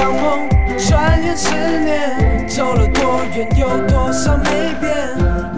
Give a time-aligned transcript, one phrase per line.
[0.00, 0.48] 场梦，
[0.78, 1.50] 转眼十
[1.84, 4.96] 年，走了多远，有多少没变？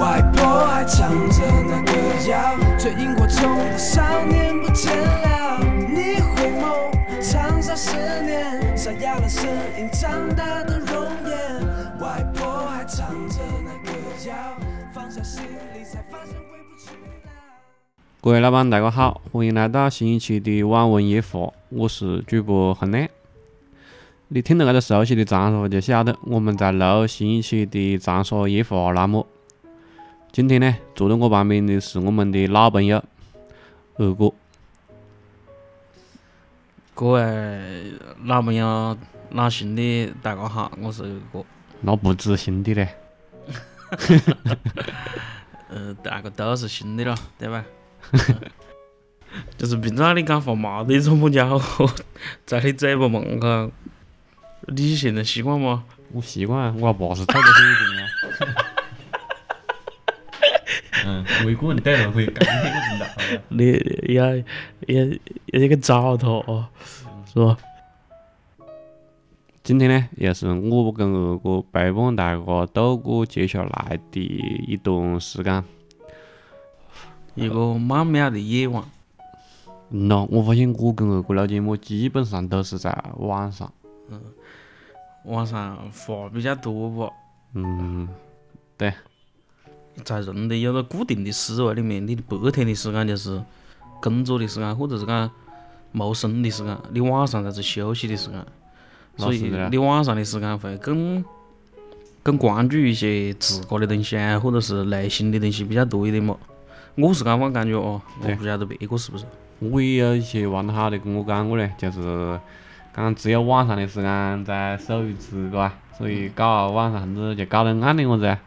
[0.00, 1.92] 外婆还唱着那歌
[2.28, 5.60] 谣，最萤火虫的少年不见了。
[5.62, 6.90] 你回眸，
[7.22, 7.94] 长沙十
[8.24, 9.48] 年，沙哑了声
[9.78, 12.00] 音，长大的容颜。
[12.00, 13.96] 外婆还唱着那歌
[14.26, 14.34] 谣，
[14.92, 17.22] 放下行李才发现回不去了。
[18.20, 23.08] 各位老板，大家好，欢迎来到新一期的网文夜话，我是主播恒亮。
[24.34, 29.26] 你听到这个熟悉的长沙，就晓得我们在录新一期的长沙夜话栏目。
[30.32, 33.04] 今天呢，坐在我旁边的是我们的老朋友
[33.96, 34.32] 二哥。
[36.94, 37.92] 各位
[38.24, 38.96] 老朋友、
[39.32, 41.44] 老兄弟，大家好，我是二哥。
[41.82, 42.88] 那不止兄弟嘞，
[45.68, 47.62] 呃，大家都是兄弟了，对吧？
[49.58, 51.86] 就是平常你讲话嘛的这么家伙，
[52.46, 53.70] 在你嘴巴门口，
[54.68, 55.84] 你现在习惯吗？
[56.12, 58.08] 我习惯，我爸是透着水平啊。
[61.04, 63.06] 嗯，维古人带了会干这个知道。
[63.48, 65.04] 你要要
[65.46, 66.68] 要这个找他哦，
[67.32, 67.56] 是吧？
[69.64, 74.20] 今天呢，又是我跟二哥陪伴大家度过接下来的
[74.68, 75.64] 一段时间。
[77.34, 78.84] 一个曼妙的夜晚，
[79.90, 83.72] 嗯咯，我发现我跟二哥录节目基本上都是在晚上。
[85.24, 87.12] 晚上话比较多吧？
[87.54, 88.08] 嗯，
[88.76, 88.92] 对，
[90.04, 93.42] 在人的有个固定的思维里面，你的白天的时间就是
[94.00, 95.30] 工作的时间，或者是讲
[95.92, 98.44] 谋生的时间，你晚上才是休息的时间，
[99.16, 101.24] 所以你晚上的时间会更
[102.22, 106.36] 更关注一些自个的东西啊，或者是内心的东西比较多一点嘛。
[106.96, 109.24] 我是这么感觉哦，我不晓得别个是不是。
[109.60, 112.40] 我也有一些玩得好的跟我讲过嘞，就是
[112.94, 118.38] 讲只有晚上的时间在手鱼吃，嘎，所以搞晚上子就搞得暗的么子啊。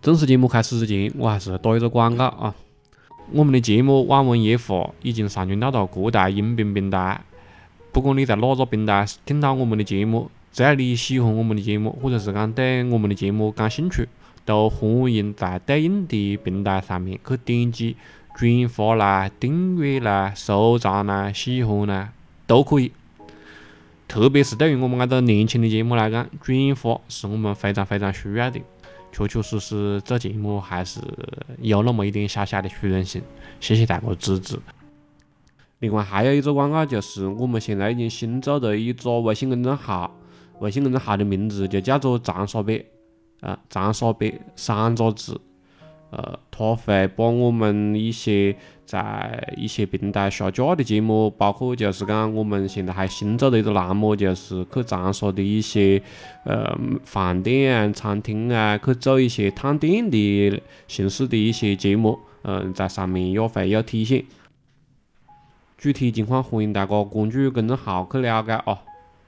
[0.00, 2.54] 正式节目开始之前，我还是打一个广告啊。
[3.30, 7.20] 我们的节目《网文夜话》已经上传到达各大音频平台，
[7.92, 14.08] 不管你在哪个平台听到我们的节目，只要你喜欢我们的节目，或者是讲对我们的节目感兴趣，
[14.44, 17.96] 都欢迎在对应的平台上面去点击
[18.34, 22.10] 转发啦、订阅啦、收藏啦、喜欢啦，
[22.48, 22.90] 都可以。
[24.12, 28.60] 特别是对于我们这个年轻的节目来讲，转发是我们非常非常需要的。
[29.10, 31.00] 确确实实做节目还是
[31.62, 33.22] 有那么一点小小的虚荣心，
[33.58, 34.58] 谢谢大家支持。
[35.78, 40.14] 另外还有一个广告，就是我们现在已经新做了一个微信公众号，
[40.58, 42.84] 微信公众号的名字就叫做“长沙北”，
[43.40, 45.40] 啊，长沙北三个字。
[46.14, 56.02] 呃，他会把我们一些在一些平台下架的节目，包括就是讲我们现在还新做的一个栏目，就是去长沙的一些
[56.44, 64.22] 呃饭店啊、餐厅啊，去做一些探店的形式的一些节目，嗯、在上面也会有体现。
[65.78, 68.78] 具体情况欢迎大家关注公众号去了解哦。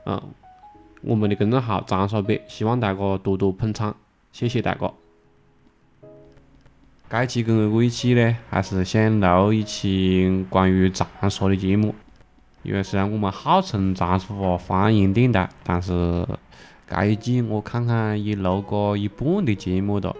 [0.05, 0.23] 嗯，
[1.01, 3.97] 我们的公众号“长沙北”，希望大家多多捧场，
[4.33, 5.04] 谢谢大家。
[7.11, 11.95] 这期跟二哥一起呢，还是想录一期关于长沙的节目。
[12.63, 16.27] 因为虽然我们号称长沙方言电台，但是
[16.89, 20.17] 这一季我看看也录过一半的节目了。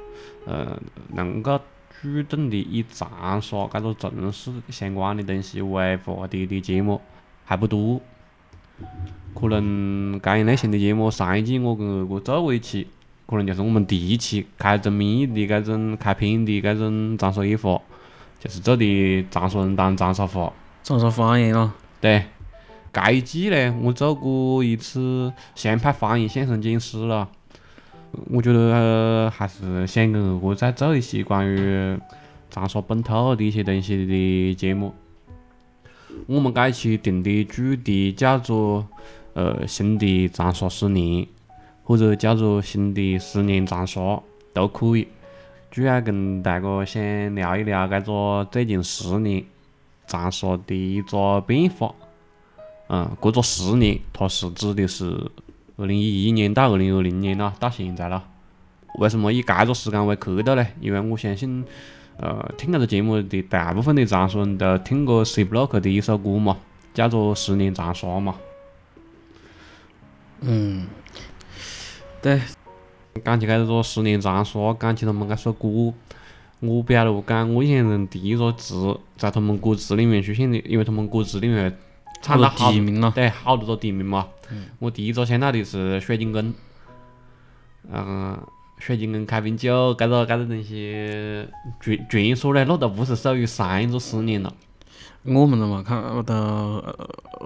[0.47, 0.79] 呃，
[1.15, 1.59] 能够
[2.03, 7.01] 主动的以长沙这个城市相关的东西为话题的节目
[7.47, 8.01] 还不多。
[9.35, 12.87] 可能这一类型的节目，上一季我跟二哥做过一期，
[13.27, 17.81] 可能就是我们第一期开宗明义的这种开篇的这种长沙夜话，
[18.39, 20.53] 就是做的长沙人当长沙话。
[20.83, 22.25] 长沙方言咯，对，
[22.93, 27.29] 这一季呢，我做过一次湘派方言相声讲师了。
[28.31, 31.99] 我觉得、呃还是想跟二哥再做一些关于
[32.49, 34.95] 长沙本土的一些东西的节目。
[36.27, 38.87] 我们这一期定的主题叫做
[39.33, 41.27] 呃新的长沙十年，
[41.85, 44.21] 或者叫做新的十年长沙
[44.53, 45.07] 都可以。
[45.71, 49.45] 主要跟大家想聊一聊这个最近十年
[50.07, 51.95] 长沙的一个变化。
[52.89, 55.31] 嗯，这个十年它是指的是
[55.77, 58.23] 二零一一年到二零二零年了，到现在了。
[58.99, 60.65] 为什么以这个时间为刻度呢？
[60.81, 61.65] 因为我相信，
[62.19, 66.59] 呃，听这个节目的大部分的长沙人都听过 C Block 的一首歌嘛，
[66.93, 68.37] 叫做《十年长沙》嘛。
[70.43, 70.87] 嗯，
[72.25, 72.41] 对，
[73.23, 75.93] 讲起这个十年长沙，讲起他们这首歌，
[76.61, 81.77] 我不晓得讲，我印象中第一个字在他们歌词里面出现的，因为他们歌词里面
[82.23, 84.27] 唱到好地名了，对，好多个地名嘛。
[84.79, 86.55] 我第一个想到的是水晶宫，
[87.93, 88.39] 嗯，
[88.79, 91.47] 水晶宫开瓶酒，搿个搿个东西，
[91.79, 94.51] 传传说呢，那都不是属于上一个十年了，
[95.25, 96.03] 我们的嘛，看？
[96.25, 96.97] 都呃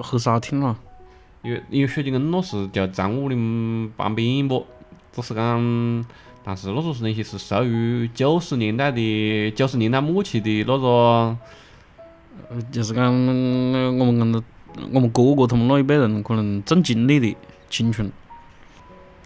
[0.04, 0.76] 很少听了。
[1.42, 3.36] 因为因为雪景根那是就在我的
[3.96, 4.66] 旁边啵，
[5.12, 6.04] 只是讲，
[6.44, 11.36] 但是那个东西是属于九十年代的九十年代末期的那个，
[12.50, 14.44] 呃，就是讲呃我们跟
[14.92, 17.36] 我们哥哥他们那一辈人可能正经历的
[17.70, 18.10] 青春，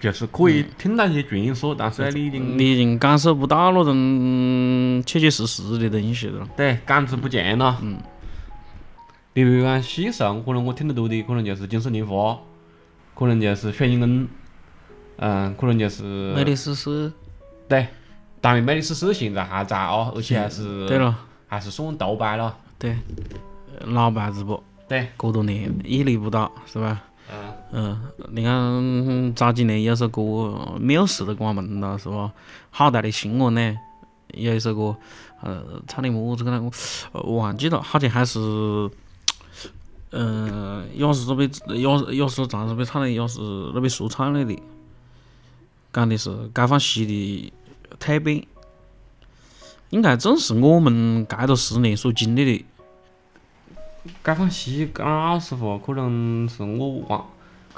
[0.01, 6.47] 就是可以听到一些传说，但是呢，你已经你已经感受不到那种切切实实的东西了。
[6.57, 7.79] 对感知不见了。
[7.81, 7.97] 嗯。
[9.35, 12.39] 例如讲西上，可能我听得多的可能就是金丝莲花，
[13.15, 14.29] 可能就是雪景根，
[15.17, 17.11] 嗯，可能就是美丽诗诗，
[17.69, 17.87] 对，
[18.41, 22.57] 当然美丽诗诗现在还在哦，而且还是对了，还是算豆瓣了。
[22.79, 22.99] 对，
[23.79, 24.63] 呃老牌子不？
[24.89, 27.03] 对，过多年屹立不倒，是吧？
[27.33, 28.03] 嗯，嗯，
[28.33, 30.21] 你看早几年有首歌
[30.79, 32.31] 《缪斯都关门了》，是吧？
[32.71, 33.75] 好大的新闻呢！
[34.35, 34.95] 有一首歌，
[35.41, 36.61] 呃，唱的么子个呢？
[37.13, 38.39] 我呃忘记了，好像还是，
[40.13, 43.41] 嗯，也是这边也也是长沙这边唱的，也是
[43.75, 44.63] 那边说唱来的，
[45.91, 47.53] 讲的是解放西的
[47.99, 48.47] 蜕变，
[49.89, 52.65] 应该正是我们这个十年所经历的。
[54.23, 57.27] 解放西讲老实话，可能是我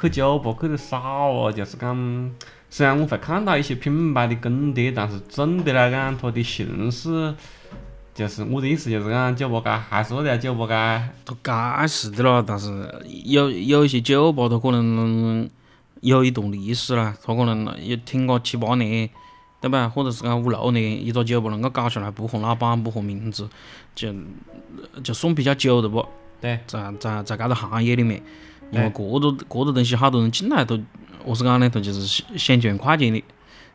[0.00, 2.34] 去酒吧去的少哦，就是讲，
[2.68, 7.32] 虽然我会看到一些品牌的更迭，但是总的来讲，它的形式，
[8.14, 11.08] 就是我的意思就是讲，酒吧街还是那条酒吧街。
[11.24, 12.88] 都街是的了，但是
[13.24, 15.50] 有有一些酒吧，它可能
[16.00, 19.10] 有一段历史啦，它可能也挺个七八年，
[19.60, 19.88] 对吧？
[19.88, 23.48] 或者是讲五六年，一个酒吧能够搞下来，不换老板，不换名字，
[23.96, 24.14] 就
[25.02, 26.06] 就算比较久的不？
[26.40, 28.22] 对，在在在搿个行业里面，
[28.70, 30.78] 因为各个各个东西，好多人进来都，
[31.24, 33.20] 我是讲呢，他就是想想赚快钱的，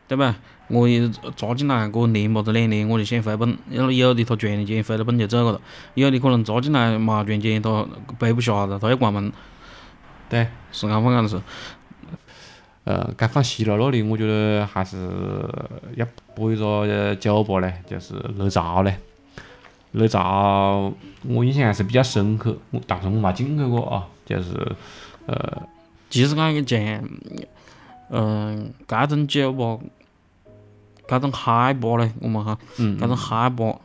[0.08, 0.38] 对吧？
[0.70, 5.60] 我也抓进来个年么子两年，我就想回本，有有的他赚的钱回了本就走了，
[5.96, 7.86] 有的可能抓进来嘛赚钱，他
[8.18, 9.32] 背不下了，他要关门，
[10.30, 11.42] 对，是安放讲的是。
[12.86, 14.98] 呃，该放西路那里，我觉得还是
[15.96, 18.96] 要播一个酒吧嘞，就是乐巢嘞。
[19.92, 20.92] 乐巢
[21.28, 24.54] 我印象还是比较深刻，我但是我没进去过啊，就是
[25.28, 25.62] 呃，
[26.10, 27.04] 其实讲像，
[28.10, 29.78] 嗯，搿种酒吧，
[31.10, 32.96] 搿种嗨吧嘞，我们哈，嗯。
[33.00, 33.80] 搿种嗨吧，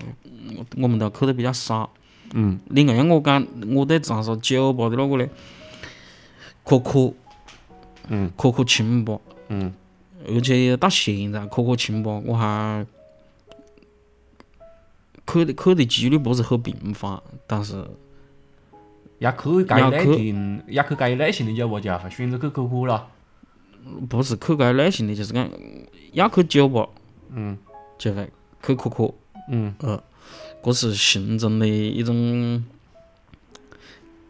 [0.77, 1.89] 我们都去得比较少。
[2.35, 2.61] 嗯。
[2.69, 5.31] 另外我讲，我对长沙酒吧的那个嘞，
[6.63, 7.15] 可可
[8.09, 8.31] 嗯。
[8.37, 9.19] 可可清吧，
[9.49, 9.73] 嗯，
[10.29, 12.85] 而且到现在可可清吧，我还
[15.27, 17.83] 去的去的几率不是很频繁，但是
[19.21, 23.09] 要去该一类型，要去该一类型的酒吧，就要会选择去可可了。
[24.09, 25.49] 不是去该类型的，就是讲
[26.13, 26.87] 要去酒吧
[27.35, 27.59] 嗯
[27.99, 28.31] 就会
[28.63, 29.13] 去可可。
[29.49, 29.75] 嗯
[30.63, 32.15] 搿是形成的一种，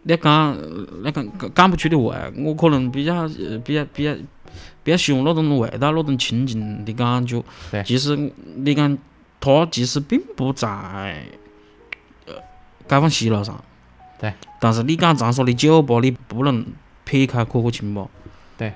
[0.02, 4.12] 你要讲你要讲讲不出的味，我可能比较呃比较比较
[4.82, 7.40] 比较喜欢那种味道，那种亲近的感觉
[7.70, 7.84] 对。
[7.84, 8.16] 其实
[8.56, 8.98] 你讲
[9.38, 10.68] 它其实并不在
[12.26, 12.34] 呃
[12.88, 13.62] 解放西路上，
[14.18, 14.34] 对。
[14.60, 16.66] 但是你讲长沙的酒吧，你不能
[17.04, 18.08] 撇开可可清吧？
[18.58, 18.72] 对。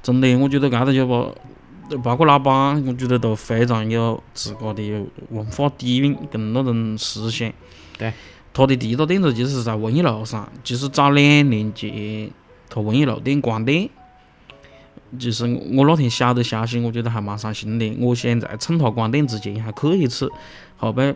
[0.00, 1.34] 真的，我觉得搿个酒吧。
[2.02, 7.52] 包括老板，我觉得都非常有自家的文化底蕴跟那种思想。
[7.98, 8.12] 对。
[8.56, 12.30] 他的第一个店子就是在文艺路上，其实早两年前，
[12.70, 13.90] 他文艺路店关店。
[15.18, 17.96] 其实我那天晓得消息，我觉得还蛮伤心的。
[17.98, 20.30] 我想在趁他关店之前还去一次，
[20.76, 21.14] 后背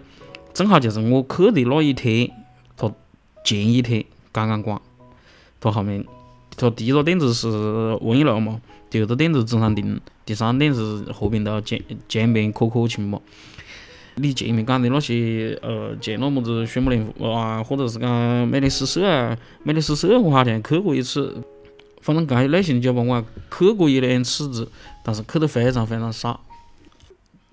[0.52, 2.28] 正好就是我去的那一天，
[2.76, 2.90] 他
[3.44, 4.80] 前一天刚刚关。
[5.60, 6.04] 他后面，
[6.56, 7.48] 他第一个店子是
[8.00, 8.60] 文艺路嘛，
[8.90, 10.00] 第二个店子中山亭。
[10.28, 13.18] 第三点是和平岛江江边可可清嘛。
[14.16, 21.42] 你前面讲的那些，呃，像那么子雪木莲啊，或者是讲美丽诗社啊，美丽诗社我好像去过一次。
[22.02, 24.70] 反正搿一类型的酒吧我还去过一两次子，
[25.02, 26.38] 但是去得非常非常少。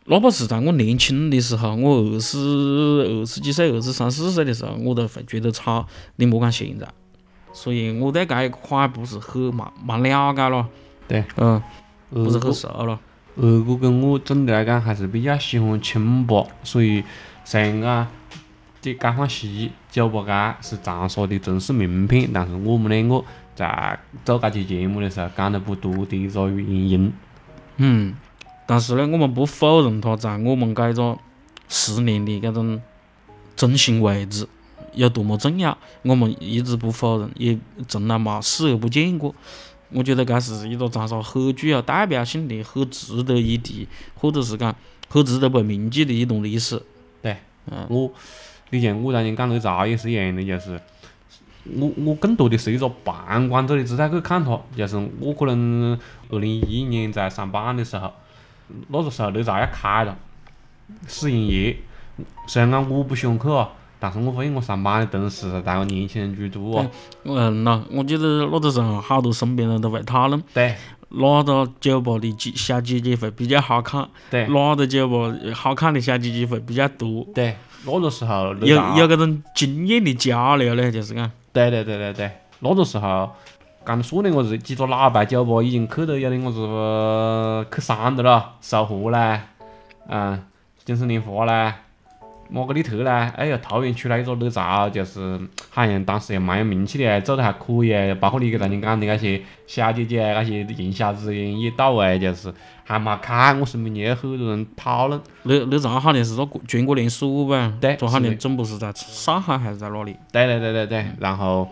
[0.08, 5.88] 哪怕是在我年轻的时候，我二十二十几岁、二十三四岁的时候，我都会觉得吵。
[6.18, 6.86] 你莫讲现在，
[7.54, 10.68] 所以我对搿一块不是很蛮蛮了解咯。
[11.08, 11.62] 对，嗯。
[12.10, 13.00] 不是很熟了。
[13.38, 17.04] 二哥跟我总的来讲还是比较喜欢清吧，所以
[17.44, 18.08] 虽然讲
[18.82, 20.24] 这解放西酒吧
[20.62, 27.12] 街是长沙的城市名片，但是我们两个在做这期节目的时候讲得不多的一个原因。
[27.78, 28.14] 嗯，
[28.66, 31.18] 但是呢，我们不否认它在我们这个
[31.68, 32.82] 十年的这种
[33.58, 34.48] 中心位置
[34.94, 39.36] 有多么重要，我们一直不否认，也从来没视而不见过。
[39.92, 44.76] 我觉得搿是一个长沙很具有代表性的、很值得一提，或者是讲
[45.08, 46.82] 很值得被铭记的一段历史。
[47.22, 47.38] 对，
[47.72, 48.12] 嗯我
[48.72, 50.80] 你像我当年讲哪吒也是一样的，就是
[51.78, 55.98] 我我更多的是一个旁观者的姿态去看它，就是我可能
[56.30, 58.12] 二零一一年在上班的时候，
[58.90, 60.18] 那个时候那茶要开了，
[61.08, 61.78] 试营业，
[62.48, 66.80] 虽然讲我不喜欢去啊，但是我发现我上班的同事大概年轻人居多。
[66.80, 66.88] 啊，
[67.24, 70.76] 嗯呐，我记得那个时候好多身边人都会讨论，对。
[71.10, 74.48] 哪个酒吧的姐小姐姐会比较好看，对。
[74.48, 83.32] 哪个酒吧好看的小姐姐会比较多，对，那个时候有有搿种经验的交流嘞，就是讲，对对对对对，那个时候，
[83.86, 89.40] 刚才说的我是几个老牌酒吧已经去到有的我是去三的了，售货嘞，
[90.10, 90.44] 嗯，
[90.84, 91.74] 精神年华嘞，
[92.50, 105.20] 玛格里特嘞，哎呀，桃园出来一个哪吒，就是好像当时也蛮有名气的，做得还可以哎，包括你给当年讲的那些小姐姐那些营销资源也到位，就是还没开，我身边也有很多人讨论。
[105.44, 107.74] 哪哪吒好像是个全国连锁吧？
[107.82, 110.16] 对这好像总部是在上海还是在哪里？
[110.32, 111.68] 对对对对对，然后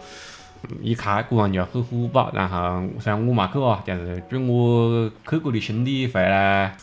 [0.82, 6.76] 一开果然就很火爆，然后虽然我没去啊，就是据我去过的兄弟回来，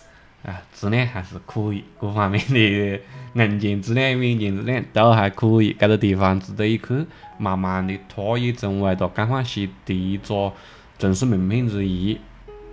[0.45, 3.01] 啊，质量还是可以， 各方面的
[3.35, 7.07] 硬件质量、软件质量都还可以，搿个地方值得一去。
[7.39, 10.53] 慢慢的，它也成为了解放西第一个
[10.99, 12.19] 城市名片之一，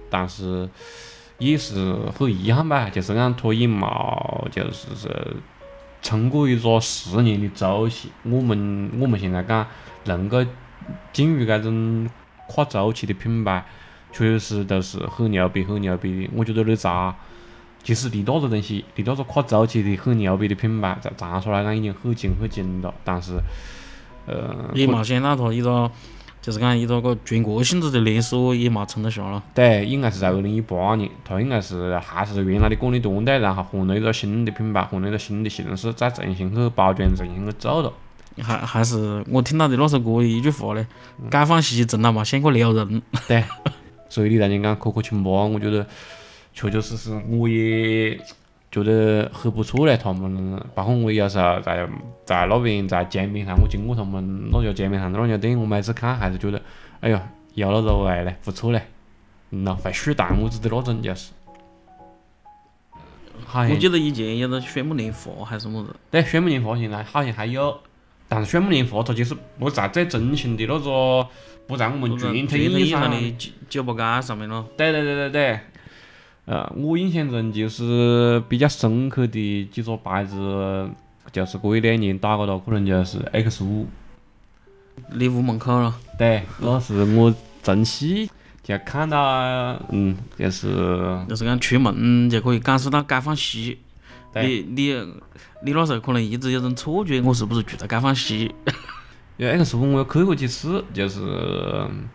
[0.09, 0.69] 但是
[1.37, 5.37] 也是很遗憾吧，就是讲它也冇就是是
[6.01, 8.09] 撑过一个十年的周期。
[8.23, 9.65] 我们我们现在讲
[10.03, 10.45] 能够
[11.13, 12.09] 进入搿种
[12.47, 13.63] 跨周期的品牌，
[14.11, 16.29] 确实都是很牛逼、很牛逼的。
[16.35, 17.13] 我觉得哪吒
[17.87, 22.93] 其实离那个东西，离那个跨周期的很牛逼的品牌，在长沙来讲已经很近很近了。
[23.05, 23.39] 但是，
[24.25, 25.89] 呃，也冇想到它一个
[26.41, 29.41] 就是讲一个个全国性质的连锁也冇撑得下了。
[29.55, 37.93] 对，应该是在二零一八年，它应该是还是原来的管理团队，然后换了一个新的品牌，换了一个新的形式，再重新去包装、重新去做了。
[38.43, 40.85] 还还是我听到的那首歌的一句话嘞，
[41.31, 43.01] 解放西从来冇想过撩人。
[43.29, 43.41] 对，
[44.09, 45.87] 所以你当年讲可可清吧，我觉得
[46.57, 48.19] 确确实实我也
[48.71, 49.95] 觉得很不错嘞。
[49.95, 51.87] 他们包括我有时候在
[52.25, 56.59] 在那边在街面上，我经过他们那家街面上的那家店，我每次看还是觉得，
[56.99, 58.81] 哎呀，有那个味嘞，不错嘞，
[59.51, 61.31] 嗯呐，会续弹屋子的那种就是。
[63.53, 67.79] 我记得以前有个炫目年华还是么子，对，炫目年华现在好像还有，
[68.27, 71.27] 但是炫目年华它就是不在最中心的那个，
[71.67, 74.65] 不在我们传统意义上上的酒酒吧街上面咯。
[74.75, 75.59] 对对对对对，
[76.47, 80.89] 呃，我印象中就是比较深刻的几个牌子，
[81.29, 83.85] 就是过一两年打过了，可能就是 X 五，
[85.11, 88.29] 你屋门口咯，对，那是我从细
[88.63, 90.67] 就看到，嗯，就是
[91.27, 93.77] 就是讲出门就可以感受到解放西。
[94.33, 94.93] 对你你
[95.63, 98.49] 你那时候可能一直有种错觉，我是不是住在解放西？
[99.35, 102.07] 因为 X 五我有去过几次，就是嗯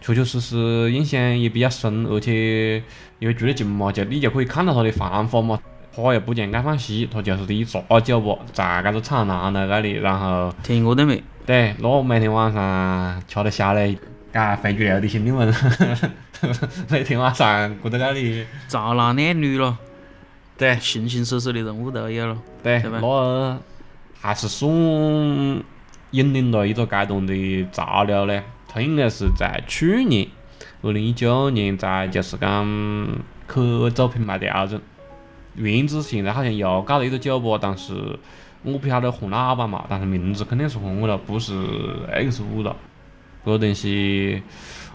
[0.00, 2.82] 确确实实印象也比较深，而且
[3.18, 5.60] 因为住得近嘛，就你就可以看到它的繁华嘛。
[5.92, 13.98] 它又不像解放西，它就是一家酒吧在搿个厂南头搿里，然后天鹅对面，对，那每天晚上吃得下嘞，
[14.32, 15.52] 嘎回去流的兄弟们，
[16.88, 19.76] 每天晚上过到搿里，潮男靓女咯，
[20.56, 22.38] 对形形色色的人物都有咯。
[22.62, 23.58] 对，那
[24.20, 24.70] 还是算
[26.12, 28.42] 引领了一个阶段的潮流嘞。
[28.72, 30.28] 它应该是在去年，
[30.82, 32.64] 二零一九年在就是讲
[33.52, 34.80] 去做品牌调整。
[35.56, 37.92] 原子现在好像又搞了一个酒吧，但是
[38.62, 41.52] 我不晓得换老板嘛，但是名字肯定是换过了，不是
[42.12, 42.76] X 五了。
[43.44, 44.42] 搿东西，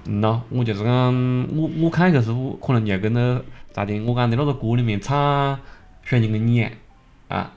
[0.05, 3.41] 嗯咯，我就是讲，我我看 X 五可能就跟那
[3.73, 5.59] 咋的，我讲的那个歌里面唱
[6.03, 6.71] 水晶跟你一样
[7.27, 7.51] 啊，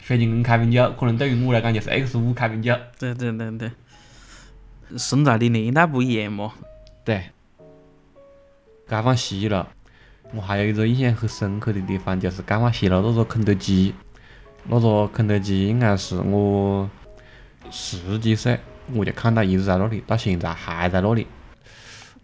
[0.00, 2.76] 水晶跟开瓶酒，可能对于我来讲就是 X 五开瓶酒。
[2.98, 3.70] 对对对对，
[4.96, 6.52] 生在的年代不一样嘛。
[7.04, 7.22] 对，
[8.88, 9.68] 解放西了。
[10.34, 13.94] 我还有一个印象很深刻的地方，就是解放西了那个肯德基，
[14.68, 16.88] 那个肯德基应该是我
[17.70, 18.58] 十几岁
[18.94, 21.26] 我就看到一直在那里，到现在还在那里。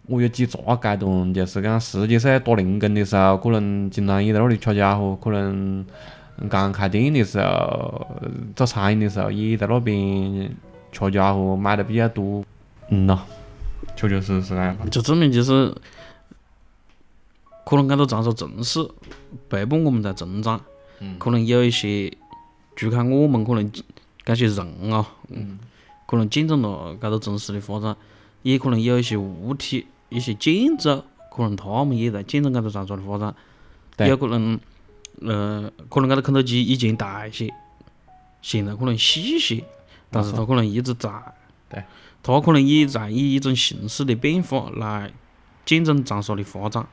[0.07, 5.85] 我有几个阶段，就是讲十几岁打零工的时候，可能经常也在那里吃家伙；可能
[6.49, 8.07] 刚开店的时候，
[8.55, 10.53] 做餐饮的时候也在那边
[10.91, 12.43] 吃家伙，买的比较多。
[12.91, 13.21] 嗯咯，
[13.95, 14.77] 确确实实啊。
[14.91, 15.73] 就证明就是，
[17.65, 18.87] 可能搿个长沙城市
[19.49, 20.61] 陪伴我们在成长，
[21.17, 22.15] 可能有一些，
[22.75, 23.71] 除开我们可能
[24.23, 25.57] 这些人啊，嗯。
[26.05, 27.95] 可能见证了这个城市的发展，
[28.41, 31.01] 也可能有一些物体一些建筑，
[31.33, 33.33] 可能他们也在见证这个长沙的发展，
[33.95, 34.09] 对。
[34.09, 34.59] 有可能，
[35.21, 37.49] 呃，可能这个肯德基以前大一些，
[38.41, 39.63] 现在可能细一些，
[40.09, 41.09] 但是它可能一直在。
[41.69, 41.81] 对。
[42.23, 45.11] 它可能也在以一种形式的变化来
[45.65, 46.85] 见证长沙的发展。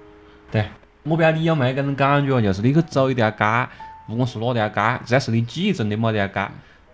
[0.50, 0.64] 对，
[1.02, 3.68] 我不晓得你有没有搿种感觉，就是你去走一条街，
[4.06, 6.49] 不管是哪条街，只要是你记忆中的某条街，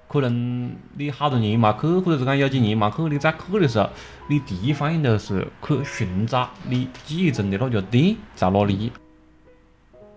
[0.08, 3.88] 可能你好多年没去，或者是讲有几年没去，你再去的时候，
[4.28, 8.90] 你第一反应就是去寻找你记忆中的那家店在哪里。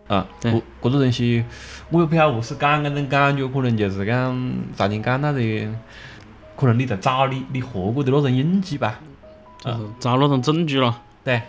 [0.08, 1.44] 啊，对搿搿种东西，
[1.92, 5.40] 我也不晓得何是讲搿种感觉，可能就是讲咋地讲到的，
[6.58, 9.00] 可能你在找你你活过的那种印记吧。
[9.60, 11.02] 就是找那种证据了。
[11.24, 11.42] 对。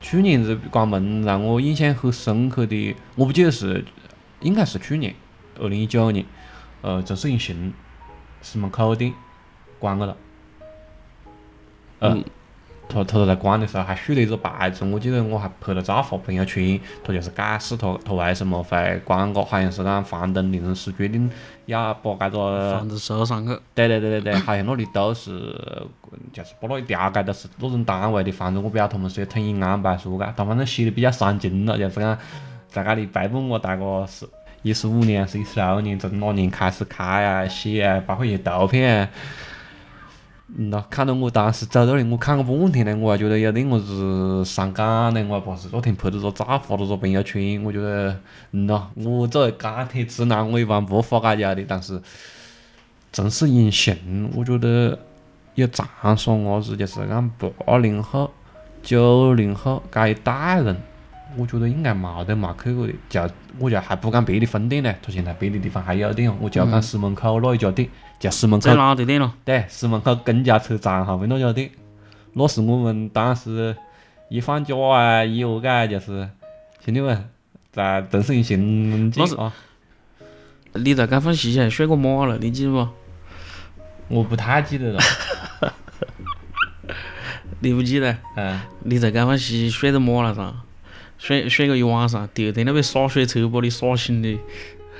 [0.00, 3.84] 去年子关门让我印象很深刻的，我不记得是，
[4.40, 5.14] 应该是去年，
[5.60, 6.26] 二零一九年，
[6.82, 7.72] 呃，正式运行
[8.42, 9.14] 石门口店
[9.78, 10.16] 关了了。
[12.00, 12.24] 嗯，
[12.92, 21.30] 他他在关的时候还竖了一个牌子，我记得我还拍了照发朋友圈，他就是解释他他为什么会关个，好像是讲房东临时时决定
[21.66, 23.58] 要把搿个房子收上去。
[23.74, 25.30] 对对对对对，好像那里都是，
[26.32, 32.18] 就是把那一条街都是那种单位的房子，我不晓得他们是要统一安排说噶，他反正写的比较煽情了，就是讲
[32.68, 34.28] 在搿里陪伴我大概是
[34.62, 39.08] 一十五年还是一十六年，从哪年开始开啊、写啊，包括一些图片啊。
[40.56, 48.16] 嗯呐，看到我当时走到那里，我看个半天呢，我还觉得有点么子伤感呢，我还把是那天拍了个照发了个朋友圈，我觉得，
[48.52, 52.00] 嗯呐，我作为钢铁直男，我一般不发嘎家的，但是。
[53.14, 54.98] 真是隐形，我觉得
[55.54, 58.30] 有长沙伢子，就是讲八零后、
[58.82, 60.74] 九零后搿一代人，
[61.36, 62.94] 我觉得应该冇得冇去过的。
[63.10, 63.20] 就
[63.58, 66.34] 我就还不讲别的分店呢，他现在别的地方还有店哦。
[66.40, 67.86] 我就要讲石门口那一家店，
[68.22, 69.34] 就石门口最老的店了。
[69.44, 71.68] 对，石门口公交车站后面那家店，
[72.34, 73.76] 那是我们当时
[74.28, 76.30] 一放假啊，一何解就是
[76.84, 77.28] 兄弟们
[77.72, 79.52] 在正是隐形那是见啊。
[80.74, 82.88] 你在解放西还睡过马了，你记得不？
[84.06, 85.00] 我不太记得了，
[87.58, 88.16] 你不记得？
[88.36, 88.60] 嗯。
[88.84, 90.54] 你在解放西睡到马了噻？
[91.18, 94.38] 睡睡个一晚上，第二天都被洒水车把你洒醒的，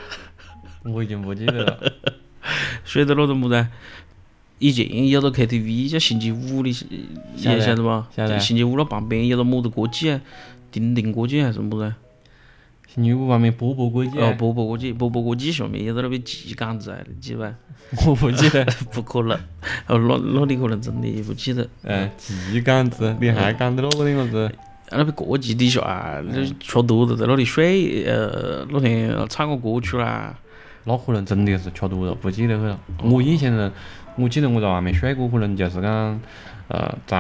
[0.83, 1.79] 我已经不记得了。
[2.85, 3.67] 睡到那个么子？
[4.59, 8.09] 以前有个 KTV 叫星期五的，你晓得还晓得吧？
[8.15, 10.21] 晓得星期五那旁边有个么子国际啊，
[10.71, 11.93] 丁丁歌剧还是么子？
[12.95, 17.53] 星期五旁边波波国际，哦，波波歌剧，波波歌剧下面有个那边鸡杆子啊，你记吧？
[18.07, 18.65] 我不记得。
[18.93, 19.37] 不可能，
[19.89, 21.67] 哦，那那你可能真的不记得。
[21.83, 24.53] 嗯，鸡杆子，你还讲的那个的么子？
[24.91, 26.23] 那边歌剧底下
[26.61, 30.39] 吃多了在那里睡，呃，那天唱个歌曲啦。
[30.85, 32.79] 那可能真的是吃多了，不记得去了。
[33.03, 33.71] 我印象中，
[34.17, 36.21] 我记得我在外面睡过，可能就是讲，
[36.69, 37.17] 呃，在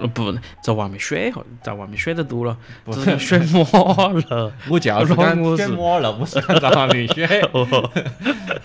[0.00, 4.52] 呃不，在外面睡哈，在外面睡得多了，不只是睡马了。
[4.70, 7.26] 我就是讲那我是睡马了，不是讲在外面 睡。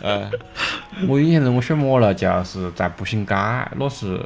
[0.01, 0.29] 呃，
[1.07, 3.33] 我印象中我睡马了，就是在步行街，
[3.77, 4.19] 那是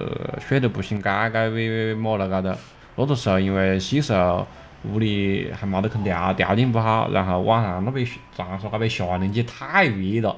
[0.47, 2.53] 睡到步行街搿边马路高头。
[2.95, 4.45] 那个时候因为细时候
[4.83, 10.35] 屋里还没得空调，条件不好，然后晚上那边长沙那边夏天起太热了，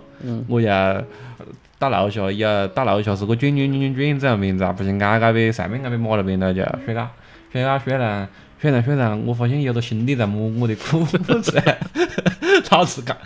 [0.47, 1.01] 我要
[1.77, 7.09] 到楼下有到楼下是个转转转转转，这样面在步行街搿边上面搿边马路边头就睡觉，
[7.51, 8.27] 睡觉睡了。
[8.61, 11.03] 睡着睡着，我发现有个兄弟在摸我的裤
[11.41, 11.59] 子，
[12.69, 13.17] 老子讲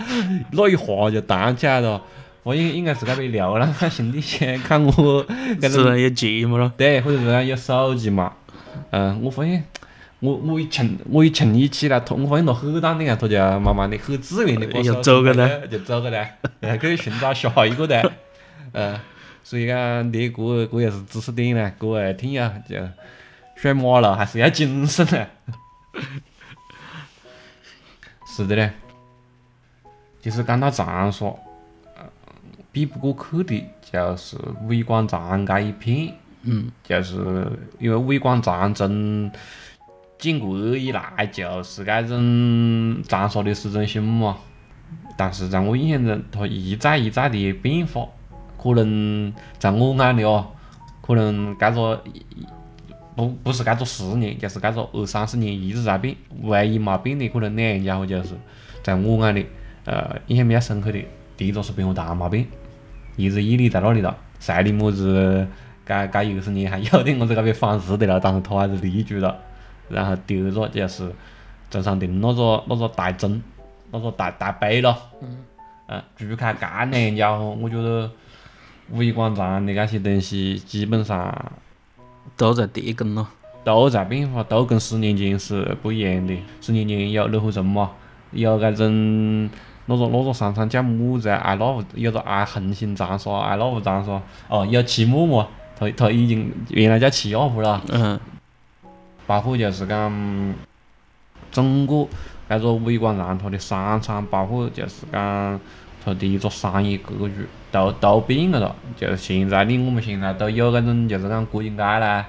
[0.52, 2.02] 那一下就弹起来了，
[2.42, 4.94] 我应应该是那边流浪汉兄弟先看我
[5.60, 6.72] 搿种是有节目了。
[6.78, 8.32] 对，或者是讲有手机嘛。
[8.92, 9.62] 嗯，我发现
[10.26, 18.12] 我我一沉我一沉一起来，他我发现他很淡定啊，他就慢慢的很自然的把就走过来，就走过来，然后去寻找下一个的。
[18.74, 19.00] 嗯，
[19.44, 22.76] 所以讲你这这也是知识点呢，各位听友就
[23.56, 25.28] 睡麻了还是要谨慎的。
[28.28, 28.72] 是的嘞，
[30.22, 31.28] 就是讲到长沙，
[31.96, 32.04] 呃
[32.72, 36.14] 避不过去的就是五一广场这一片。
[36.48, 37.16] 嗯，就是
[37.80, 39.32] 因为五一广场从
[40.18, 44.38] 建国以来就是这种长沙的市中心嘛，
[45.18, 48.08] 但是在我印象中，它一再一再的变化，
[48.62, 50.48] 可能在我眼里哦，
[51.02, 52.04] 可能搿个
[53.16, 58.36] 不不是搿个十年，就是搿个二三十年一直在变，唯一没变的可能两家伙就是
[58.84, 59.46] 在我眼里，
[59.86, 61.00] 呃，印象比较深刻的，
[61.38, 62.46] 第一个是棉花糖没变，
[63.16, 65.48] 一直屹立在那里了，晒的么子。
[65.88, 69.38] 搿搿二十年还有点我在搿边反思的了，但是他还是立住了。
[69.90, 71.12] 然后第二个就是
[71.70, 73.42] 中山亭那个那个大钟，
[73.92, 74.96] 那个大大碑咯。
[75.22, 75.38] 嗯。
[75.88, 78.10] 嗯，除开搿两家伙，我觉得
[78.90, 81.52] 五一广场的搿些东西基本上
[82.36, 83.28] 都在跌更咯。
[83.64, 86.36] 都在变化，都跟十年前是不一样的。
[86.62, 87.92] 十年前有热河镇嘛，
[88.32, 89.50] 有搿种
[89.86, 91.38] 那个那个商场叫么子啊？
[91.38, 94.20] 爱乐无有个爱恒星长沙，爱乐无长沙。
[94.48, 97.82] 哦，有七木嘛，它它已经原来叫七亚湖了。
[97.90, 98.20] 嗯，
[99.28, 100.56] 包括就是讲
[101.52, 102.08] 整个
[102.50, 105.60] 搿个伟广场它的商场，包括就是讲
[106.04, 108.76] 它的一个商业格局都都变个了。
[108.96, 112.26] 就是现在的我们现在都有搿种就是讲国营街啦，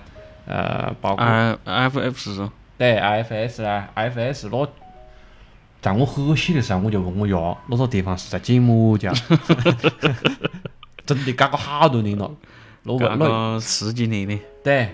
[0.46, 4.68] 呃，包括 I F F 是对 IFS 啦，IFS 那
[5.80, 9.12] 在我很细的时候我就问我爷，那个地方是在建么家？
[11.06, 12.30] 真的搞过好多年了。
[12.82, 14.90] 那个那那个十几年的，对，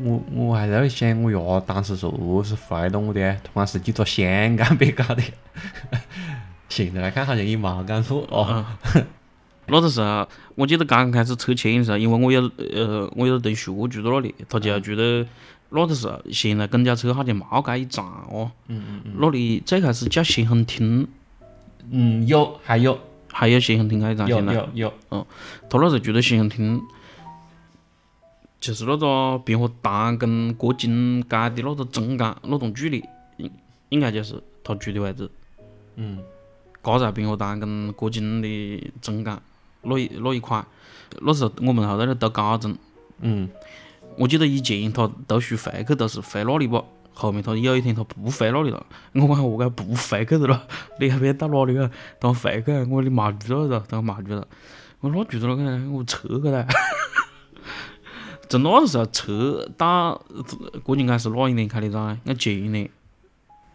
[0.00, 2.10] 我我还在那想，我爷当时说
[2.42, 5.22] 是回答我的，同样是几个香港别搞的。
[6.68, 8.64] 现在来看好像也没搞错哦。
[9.66, 15.02] 那个时候我记得刚刚开始拆迁的时候，因为我有呃我有同学住到那里，他就住到
[15.70, 18.50] 那个时候，现在公交车好像没这一站哦。
[18.68, 21.06] 嗯嗯嗯那里最开始叫协恒厅，
[21.90, 22.98] 嗯，有还有
[23.30, 24.54] 还有协恒厅这一站有现在。
[24.54, 25.26] 有有，
[25.70, 26.80] 他那时候住到协恒厅，
[28.62, 33.04] 就是那个平和堂跟国金街的那个中间那段距离，
[33.38, 33.50] 应
[33.88, 35.28] 应该就是他住的位置。
[35.96, 36.20] 嗯
[36.80, 39.36] 嘎在平和堂跟国金的中间
[39.82, 40.64] 那一那一块，
[41.22, 42.72] 那时候我们还在那读高中，
[43.18, 43.48] 嗯
[44.16, 50.68] 我记得以前他读书回去都是回那里吧，后面他有一天他不回那里了，我问何解不回去的 了？
[51.00, 51.90] 你那边到哪里了？
[52.20, 54.46] 他回去，我说你没住了，他说没住了，
[55.00, 55.90] 我说那住到哪个呢？
[55.90, 56.64] 我撤去了。
[58.58, 60.20] 从那个时候撤到
[60.82, 62.10] 过金街是哪一年开的张？
[62.12, 62.88] 应该前一年，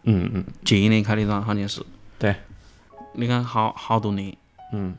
[0.04, 1.82] 嗯嗯前一年开的张好像是。
[2.18, 2.34] 对。
[3.14, 4.36] 你看好好多年，
[4.72, 4.94] 嗯，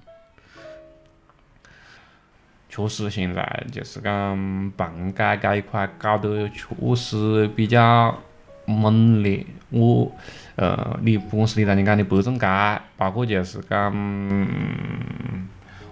[2.67, 8.17] 确实现在就是讲棚改这一块搞得确实比较
[8.65, 9.45] 猛烈。
[9.69, 10.11] 我
[10.57, 15.47] 呃，你不管是你刚才讲的北正街，包括就是讲，嗯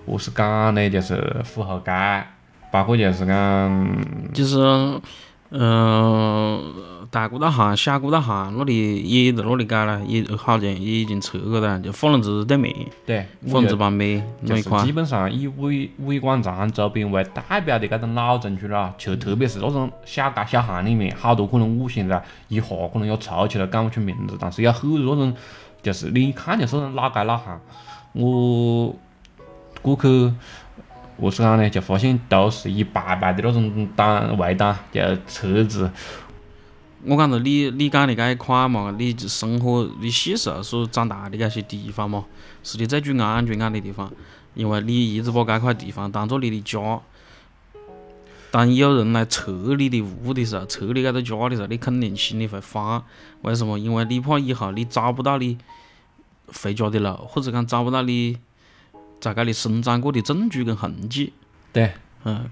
[0.06, 0.90] 何是讲呢？
[0.90, 2.26] 就是府后街，
[2.72, 3.98] 包括就是讲，
[4.34, 4.58] 就是，
[5.52, 6.74] 嗯、
[7.10, 12.76] 大古道巷、小古道巷那里也在那里改了，也好像也已经撤去了，就法轮寺对面，
[13.06, 14.92] 对，法轮寺旁边那一块就是基。
[14.92, 25.34] 本上以伟伟广场周边为代表的这种老城区了，就特别是那种小街小巷里面，好多可能我现在一下可能要凑起来讲不出名字，但是有很多那种，
[25.82, 27.62] 就是你一看就是那种老街老巷，
[28.12, 28.94] 我
[29.82, 30.34] 过去。
[31.20, 31.70] 何是讲呢？
[31.70, 35.90] 就发现都是一排排的那种单围单，就车子，
[37.04, 42.26] 我讲着你你讲的这一块嘛，你生活你小时候所长大的这些地方嘛，
[42.64, 44.12] 是你最具安全感的地方，
[44.54, 47.00] 因为你一直把这块地方当做你的家。
[48.50, 53.04] 当有人来拆你的屋的时候，拆你这个家的时候，你肯定心里会慌。
[53.42, 53.78] 为什么？
[53.78, 55.58] 因为你怕以后你找不到你
[56.48, 58.38] 回家的路，或者讲找不到你
[59.20, 61.34] 在这里生长过的证据跟痕迹。
[61.72, 61.92] 对，
[62.24, 62.50] 嗯，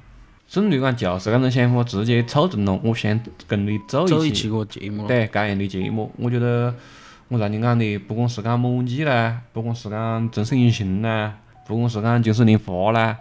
[0.47, 5.07] 甚至讲就是搿种想法，直接促成了我想跟你做一起走一起个节目。
[5.07, 6.73] 对，这样的节目，我觉得
[7.27, 13.17] 我让你讲的，不管是讲母鸡啦，不管是讲正式隐形啦，不管是讲金石莲花啦，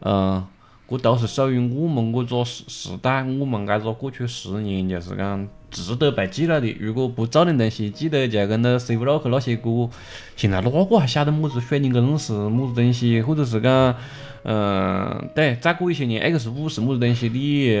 [0.00, 0.46] 嗯，
[0.88, 6.70] 这都是属于我们这个时时代，我们这个过去十年，就是讲值得被记录的。
[6.80, 9.88] 如果不做点东西，记得就跟那 C Block 那些歌，
[10.36, 13.94] 现在哪个还晓得么子水泥工是么子东西，或者是讲。
[14.42, 17.28] 嗯，对，再过一些年，X 五是么子东西？
[17.28, 17.78] 你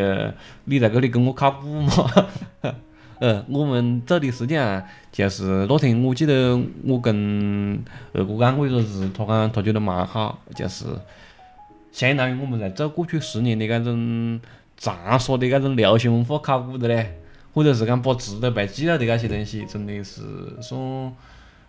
[0.66, 1.90] 你在这里跟我考古嘛？
[3.18, 10.84] 嗯，我们做的时间啊就是那天，我记得我跟二哥讲过一个事，他讲他觉得蛮好，就是
[11.92, 14.38] 相当于我们在做过去十年的搿种
[14.76, 17.19] 长沙的搿种流行文化考古的嘞，
[17.52, 20.22] 或者是讲把值得被记录的那些东西，真的是
[20.60, 20.80] 算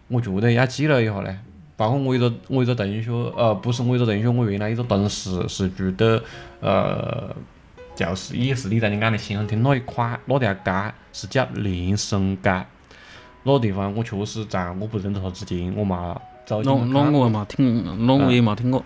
[0.08, 1.38] 我觉得要记录一下嘞。
[1.78, 6.22] 包括我一个我一个同学，呃，不是我一个同学，我原来一个同事是住的，
[6.60, 7.36] 呃，
[7.96, 12.64] 就是也是你在你讲的新恒厅那一块，那条街是叫连生街，
[13.44, 16.16] 那个地方我确实在我不认得他之前，我嘛
[16.46, 18.86] 走进那那我也没听，那我也没听过。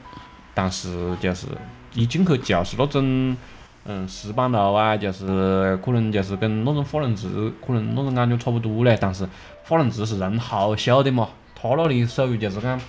[0.54, 1.48] 但是就是
[1.96, 3.36] 一进去就是那种，
[3.88, 8.98] 嗯，石板路啊，就是可能就是跟那种法轮寺可能那种感觉差不多嘞。
[9.00, 9.28] 但是
[9.64, 12.82] 法轮寺是人后修的嘛，他那里属于就是讲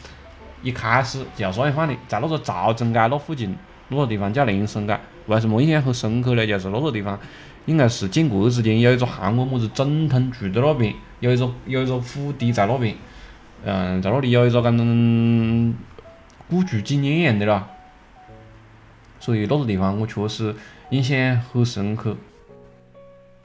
[0.62, 3.54] 一开始就是那样的，在那个潮中街那附近
[3.88, 4.98] 那个地方叫连生街。
[5.26, 6.46] 为什么印象很深刻呢？
[6.46, 7.18] 就是那个地方
[7.66, 12.94] 应该是建国之前有一个韩国么子总统住在那边，有一个有一个府邸在那边，
[13.64, 15.74] 嗯，在那里有一个搿种
[16.48, 17.68] 古居纪念样的啦。
[19.18, 20.54] 所以那个地方我确实
[20.90, 22.16] 印象很深刻。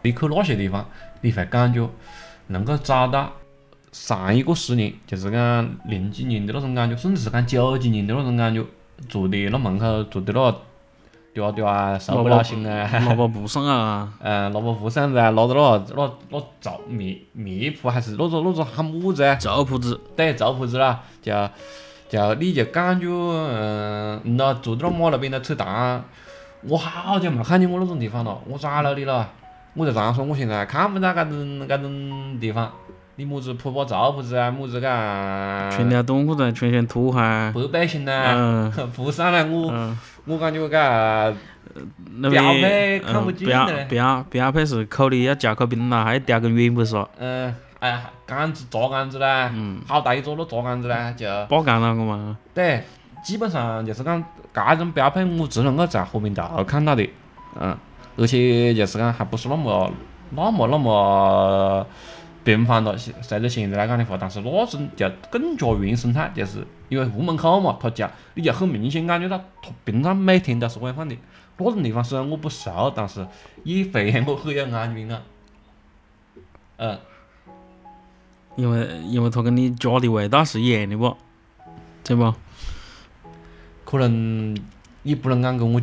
[0.04, 0.86] 你去那些地方，
[1.22, 1.88] 你会感觉
[2.48, 3.32] 能够找到
[3.92, 8.64] 上一个十年，就是讲零几年的那种感觉，甚至是讲九几年的那种感觉，
[9.08, 10.56] 住的那门口住的那
[11.34, 19.36] 嗲嗲啊，受不了心啊，萝卜布上啊，嗯，萝卜铺上子啊，拿着那那那灶面面铺还是那个那个喊么子啊？
[19.36, 21.32] 灶铺子，对，灶铺子啦，就
[22.10, 26.04] 就你就感觉嗯，嗯呐，坐在那马路边头扯淡，
[26.68, 29.28] 我好久没看见过那种地方了，我咋了你了？
[29.74, 32.72] 我就这样说，我现在看不到搿种搿种地方，
[33.16, 34.88] 你么子铺把灶铺子啊，么子个
[35.72, 41.34] 穿条短裤子，全身土哈，白背心呐，铺上来我嗯，我感觉搿
[42.18, 46.96] 那标配看不见的嘞标标配是口里要夹口冰啦，还要叼根软不是？
[47.18, 49.52] 嗯，哎呀，杆子炸杆子啦，
[49.88, 52.84] 好大一桌那炸杆子啦，就爆杆那个嘛，对，
[53.24, 57.08] 基本上就是讲搿种标配我只能够在和平道看到的，
[57.60, 57.78] 嗯，
[58.18, 59.92] 而且就是讲还不是那么
[60.32, 61.86] 那么那么
[62.44, 71.16] 频繁了，现随着现在来讲的话，但是那种就更加原生态，就是因为屋门口嘛，它就你就很明显感觉到它平常每天都是晚上的。
[71.64, 73.24] 那种地方虽然我不熟，但是
[73.64, 75.22] 也会让我很有安全感。
[76.78, 76.98] 嗯，
[78.56, 81.16] 因为因为它跟你家的味道是一样的不？
[82.04, 82.34] 对不？
[83.92, 84.56] 可能
[85.04, 85.82] 也不能讲跟我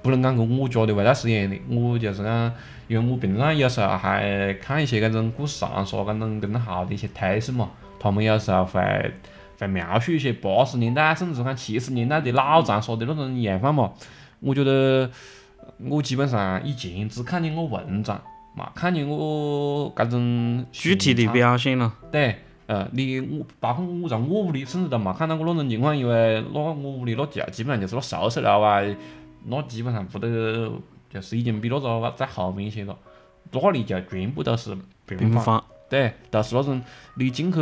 [0.00, 1.56] 不能讲跟我家的味道是一样的。
[1.68, 2.54] 我就是讲，
[2.86, 9.12] 因为我平常有时候还看一些搿种故事上说搿种搿种好的一些推送嘛，他们有时候会
[9.58, 13.90] 会描述一些八十年代甚至讲七十年代的老长沙的那种样范嘛。
[14.38, 15.10] 我觉得
[15.78, 18.20] 我基本上以前只看见过文章，
[18.56, 28.80] 没看见过搿种具体的表现了，对，呃，你我包括我在我屋里，甚至都冇看到过那种情况，因为那我屋里那就基本上就是那宿舍楼啊，
[29.46, 30.70] 那基本上不得，
[31.12, 32.96] 就是已经比那个在后面一些了。
[33.50, 36.80] 那里就全部都是平房，对，都是那种
[37.16, 37.58] 你进去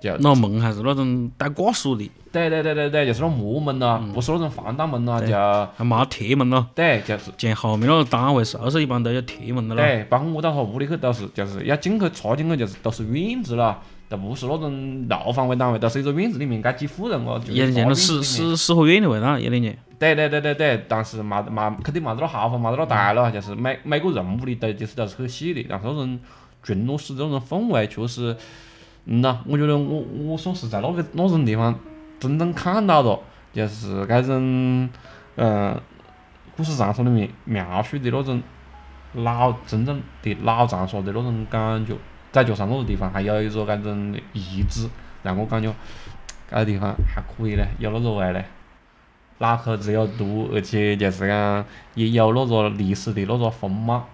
[0.00, 5.36] 就，那门还是那种带挂锁的，对对对对对，就是那木门咯，不是那种防盗门咯，对就
[5.76, 6.66] 还没铁门咯。
[6.74, 9.80] 对，就是像后面那个单位宿舍一般都有铁门的咯。
[9.80, 19.72] 对，包括我到他屋里去都是，就是要进去插进去就是都是院子了，都不是那种楼房围单位，都是一个院子里面，该几户人哦，就有点像那四四四四合院的味道，有点像。
[19.98, 26.20] 对对对对对，但是没没肯定没得那豪华，没得那大了，就是每每个人屋里都就是都是很细的，但是那种
[26.62, 28.36] 群落式的那种氛围确实，
[29.06, 31.74] 嗯呐，我觉得我我算是在那个那种地方
[32.20, 33.18] 真正看到了，
[33.52, 34.88] 就是搿种
[35.36, 35.80] 嗯，
[36.56, 38.42] 故事长沙里面描述的那种
[39.14, 41.94] 老真正的老长沙的那种感觉，
[42.36, 44.86] 再加上那个地方还有一座那种遗址，
[45.22, 45.70] 让我感觉
[46.50, 48.44] 搿个地方还可以嘞，有那个味嘞。
[49.38, 54.06] 脑壳子又大，而且就是讲也有那个历史的那个风貌。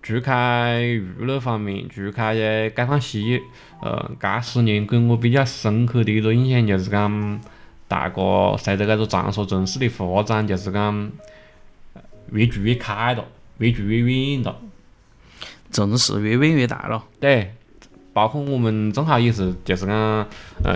[0.00, 3.42] 除开娱乐方面，除开解放西，
[3.82, 7.40] 呃，搿十年给我比较深刻的一个印象就是讲，
[7.88, 11.10] 大家随着搿个长沙城市的发展，就是讲
[12.30, 13.24] 越住越开了，
[13.58, 14.56] 越住越远了。
[15.76, 17.04] 城市越变越大了。
[17.20, 17.52] 对，
[18.14, 19.94] 包括我们正好也是，就是讲，
[20.64, 20.74] 呃，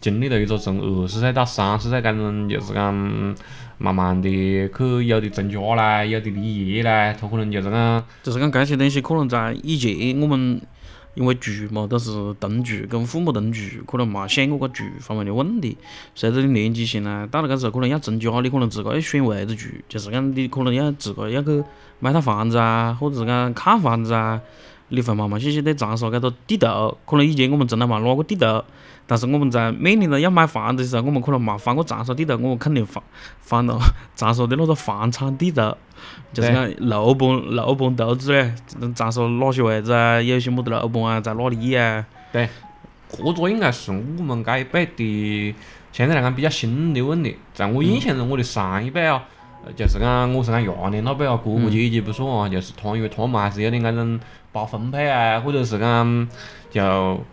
[0.00, 2.92] 经历了一个从二十岁到三十岁搿种，就是讲
[3.78, 10.60] 慢慢的去有的成家啦，有的立业啦，他可能就是讲，就是讲这些东西，可能在以前我们
[11.14, 15.76] 因为住嘛，都是同住，跟父母同住，可能冇想过个住方面的问题。
[16.14, 21.62] 随着你年纪性呢，到了搿时候可能要成家，你可能自个要选位置住，就是讲你可能要自个要去
[21.98, 24.40] 买套房子啊，或者是讲看房子啊，
[24.90, 26.66] 你会慢慢细细对长沙搿个地图，
[27.06, 28.62] 可能以前我们从来没拿过地图，
[29.06, 33.02] 但是我们在面临着要买房子的时候，我们可能没翻过长沙地图，我们肯定翻
[33.40, 33.78] 翻到
[34.14, 35.60] 长沙的那个房产地图，
[36.32, 38.52] 就是讲楼盘楼盘图纸嘞，
[38.94, 42.04] 长沙哪些位置啊，有些么子楼盘啊，在哪里啊？
[42.32, 42.48] 对，
[43.10, 45.54] 这个应该是我们这一辈的
[45.92, 49.22] 相对来讲比较新的问题，在我印象中，我的上一辈啊。
[49.62, 54.18] 呃就是讲，我是讲爷娘那辈啊，哥哥姐姐不算啊，就是他，因为他们还是有点搿种
[54.52, 56.28] 包分配啊，或者是讲
[56.70, 57.24] 就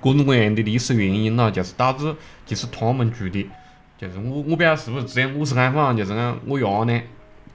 [0.00, 2.14] 各种各样的历史原因咯，就是导致
[2.46, 3.46] 就是他们住的，
[3.98, 7.02] 就是我我不晓得是不是只有我是这样，就是讲我爷娘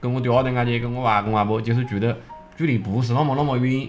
[0.00, 2.16] 跟我爹爹、阿姐跟我外公外婆就是住的
[2.56, 3.88] 距离不是那么那么远，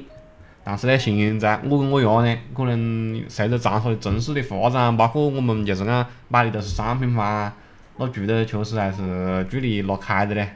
[0.63, 7.53] 但是呢，现在我跟我爷娘可能随着长沙的城市的发展，包括我们就是讲买的都是商品房啊。
[7.97, 10.49] 那住的确实还是距离拉开的嘞，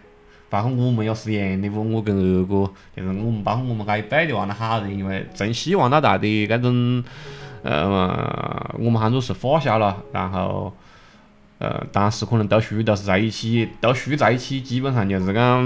[0.50, 7.04] 包括我们也是一样的，我我跟二哥，就是我们包括我们这一辈的玩得好的，因为从细玩到大的这种，
[7.64, 10.74] 呃，我们喊作是发小了，然后
[11.60, 15.62] 呃，当时可能读书都是在一起，读书在一起，基本上就是讲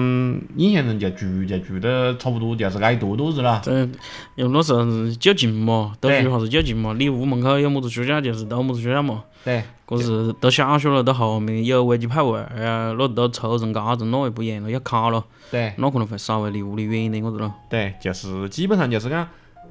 [0.58, 3.62] 印象中就住就住得差不多，就是挨一坨坨子了。
[3.64, 3.88] 这
[4.36, 6.96] 有那时候是就近嘛，读书还是就近嘛。
[6.98, 9.24] 你屋门口有么子学校，就是读么子学校嘛。
[9.46, 9.62] 对，
[9.98, 17.54] 可是读小学了，到后面有危机派位啊，那到初中、高中那又不一样了，要考了，对，那可能会稍微离屋里远一点个子咯。
[17.70, 19.28] 对，就是基本上就是讲，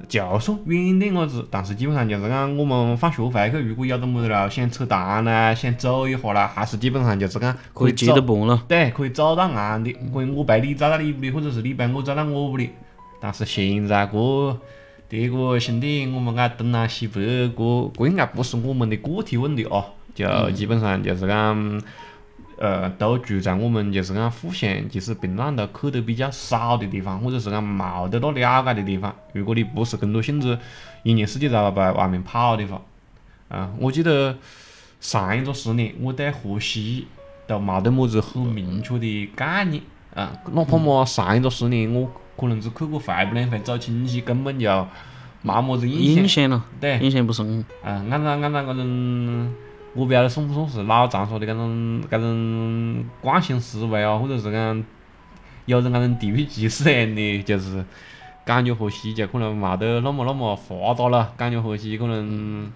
[0.07, 8.63] 就算远点个子，但是基本上就是讲，我们放学回去，如果有得么子了，想扯淡啦，想走一下啦，还是基本上就是讲可以接走得伴了。
[8.67, 12.71] 对，可以走到岸的，可以我陪你走到你屋里，或者是你陪我走到我屋里。
[13.21, 14.57] 但是现在这
[15.09, 21.81] 这个兄弟，我们爱东南西北，这这应该不是我们的个体问题哦，就基本上就是讲，
[22.57, 29.13] 呃，都住在我们就是讲互相其实平常都去得比较少的地方，或者是讲冇得那了解的地方。
[29.33, 30.57] 如果你不是工作性质，
[31.03, 32.81] 一年四季在外面跑的话，
[33.49, 34.37] 啊，我记得
[34.99, 37.07] 上一个十年，我对河西
[37.47, 39.81] 都冇得么子很明确的概念
[40.13, 44.69] 啊，哪怕么上一个十年，我可能只去过回不两回走亲戚，根本就
[45.43, 46.23] 冇么子印象。
[46.23, 47.65] 影响了，对，印象不深。
[47.83, 49.53] 啊，按照按照搿种，
[49.93, 54.83] 我不晓得算不算是老张说的搿种搿种惯性思维哦，或者是讲
[55.65, 57.83] 有人搿种地域歧视样的，就是
[58.45, 62.71] 感觉河西就可能冇得那么那么发达了，感觉河西可能，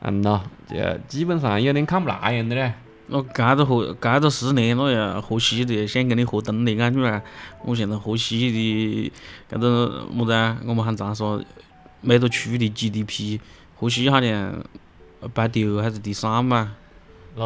[0.00, 2.72] 嗯咯，就基本上有点看不来样的嘞。
[3.08, 7.22] 那搿个呼搿个十年，那呀，河西的想跟你河东的感觉啊！
[7.64, 9.12] 我现在河西的
[9.48, 10.58] 搿个么子啊？
[10.66, 11.40] 我们喊咋说？
[12.02, 13.40] 每个区的 GDP
[13.74, 14.62] 河西好像
[15.34, 16.72] 排第二还是第三吧？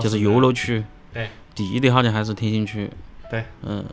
[0.00, 0.84] 就是岳麓区。
[1.12, 1.28] 对。
[1.54, 2.90] 第一的好像还是天心区。
[3.30, 3.44] 对。
[3.62, 3.84] 嗯，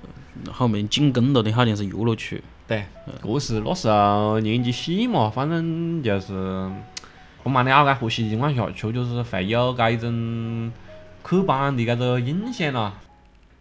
[0.52, 2.44] 后面紧跟了的好像是岳麓区。
[2.68, 2.86] 对，
[3.24, 6.70] 这是那时候年纪细嘛，反正就是
[7.42, 10.72] 不蛮了解河西的情况下，确就是会有搿一种
[11.24, 12.94] 刻板的搿个印象啦。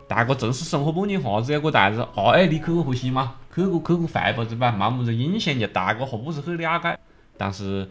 [0.09, 3.37] 大家城市生活半年下子，有个代子，啊哎，你去过河西吗？
[3.55, 4.73] 去过去过会不子吧？
[4.73, 6.99] 没么子印象，就大家还不是很了解。
[7.39, 7.89] 但是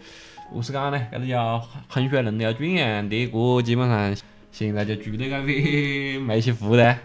[0.51, 1.08] 何是讲呢？
[1.12, 4.15] 搿个叫衡水轮流转样的，这基本上
[4.51, 6.97] 现在就住在搿边梅溪湖噻。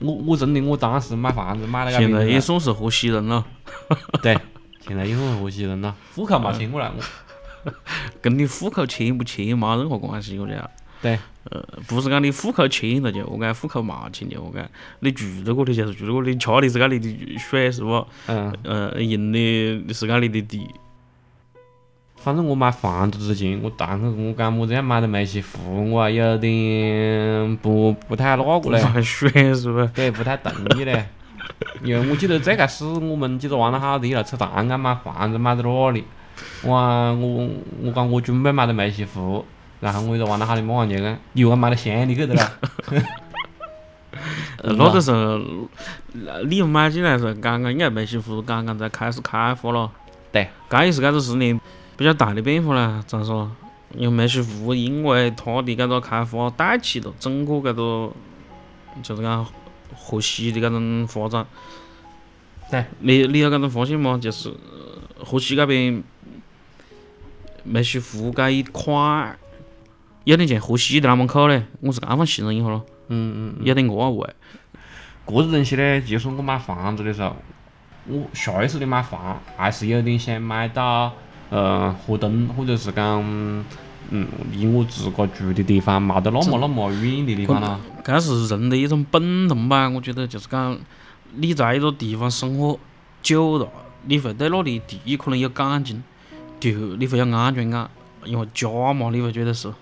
[0.00, 3.44] 我我真的我当时买房子买了搿现在也算是河西人了，
[4.22, 4.36] 对，
[4.80, 6.90] 现在也算是河西人了，户口没迁过来。
[7.64, 7.72] 我
[8.20, 10.70] 跟你户口迁不迁没任何关系，我觉得。
[11.00, 11.18] 对，
[11.50, 14.68] 呃，不是讲你户口迁了就何解，户口没迁就何解，
[15.00, 18.06] 你住在这里就是住在这里，吃的是家里的水是不？
[18.26, 20.66] 嗯，呃，用的是家里的地。
[22.24, 29.84] 反正我买房子之前，我堂客跟我讲么子要买到梅溪湖，我还有点不不太那个嘞，不选是不？
[29.88, 31.04] 对，不太同意嘞。
[31.84, 36.02] 因为我记得最开始我们几个玩了好的，一来，吃蛋糕买房子买在哪里？
[36.62, 37.48] 我我
[37.82, 39.44] 我讲我准备买到梅溪湖，
[39.80, 42.52] 然后我一个玩了好的马上就讲，你又讲买到乡里去的了。
[44.62, 45.38] 呃那个时候
[46.46, 49.90] 你们买进来的时候，刚刚应该梅溪湖刚刚在开始开发了。
[50.32, 51.60] 对，刚也是搿个十年
[51.96, 53.50] 比较大的变化呢，咋说？
[53.96, 58.12] 因为梅溪湖因为它的搿个开发带起了整个搿个
[59.02, 59.46] 就是讲
[59.94, 61.46] 河西的搿种发展。
[62.70, 64.18] 对，你你有搿种发现吗？
[64.20, 66.02] 就是呃河西搿边
[67.62, 69.36] 梅溪湖搿一块，
[70.24, 73.64] 有点像河西的那门口嘞，我是这样形容一下咯，嗯嗯。
[73.64, 74.28] 有点个味。
[75.26, 77.36] 个子东西呢，就算我买房子的时候，
[78.08, 81.14] 我下意识的买房，还是有点想买到
[81.54, 83.22] 呃河东或者是讲
[84.10, 87.78] 嗯离我自个住的地方冇得那么那么远的地方啦。
[88.02, 90.76] 搿是人的一种本能吧，我觉得就是讲，
[91.36, 92.76] 你在一个地方生活
[93.22, 93.68] 久了，
[94.06, 96.02] 你会对那里第一可能有感情，
[96.58, 97.88] 第二你会有安全感，
[98.24, 99.72] 因为家嘛，你会觉得是。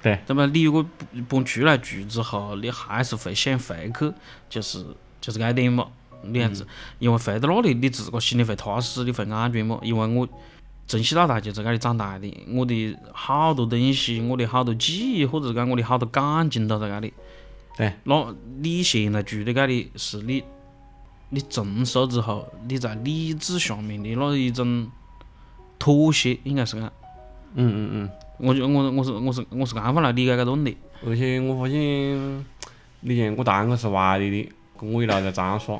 [0.00, 0.18] 对。
[0.26, 0.46] 对吧？
[0.46, 0.84] 你如果
[1.28, 4.12] 搬出来住之后，你还是会想回去，
[4.48, 4.84] 就是
[5.20, 5.86] 就是搿一点嘛，
[6.22, 6.66] 你样子，
[6.98, 9.78] 因为回到那里，你自个心里会踏实，你会安全嘛。
[9.82, 10.26] 因为我
[10.88, 17.12] 从小到大就在搿里长大的，我的好多东西，我的好多记忆，或者讲我的好多感情都在搿里。
[17.76, 17.92] 对。
[18.04, 20.42] 那你现在住的搿里是你，
[21.28, 24.90] 你成熟之后，你在理智下面的那一种
[25.78, 26.90] 妥协，应该是讲。
[27.54, 28.10] 嗯嗯嗯。
[28.38, 30.74] 我就我我是我是我是这样法来理解搿个问题。
[31.06, 32.46] 而且我发现，
[33.00, 35.78] 你像我堂哥是外地的，跟我一路在长沙。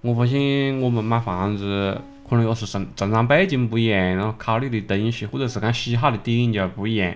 [0.00, 7.14] 我发现我们买房子，可能也是成成长背景不一样，然后考虑的东西或者是讲喜好的点就不一样。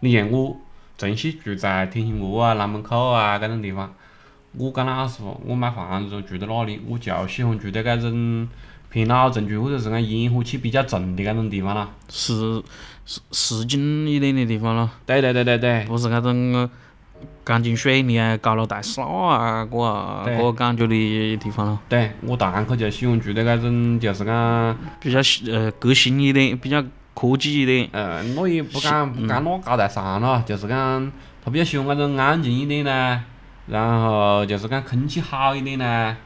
[0.00, 0.56] 你像我
[0.98, 3.94] 从小住在天心阁啊、南门口啊搿种地方，
[4.56, 8.48] 我讲老实话，我买房子住在哪里，我就喜欢住在搿种
[8.90, 11.88] 偏老城区或者是讲烟火气比较重的搿种地方啦。
[12.08, 12.62] 市
[13.06, 15.84] 市市井一点的地方咯，对对对对对。
[15.86, 16.68] 不是搿种
[17.50, 19.76] 钢筋水泥啊、高楼大厦啊，个
[20.24, 25.18] 个个感觉的地方了，对我大概可就喜欢住的那种，就是讲，比较
[25.50, 26.80] 呃革新一点，比较
[27.12, 27.88] 科技一点。
[27.90, 31.10] 呃，我也不敢不敢那高大上了，就是讲，
[31.44, 33.20] 他比较喜欢那种安静一点呢，
[33.66, 36.16] 然后就是讲空气好一点呢，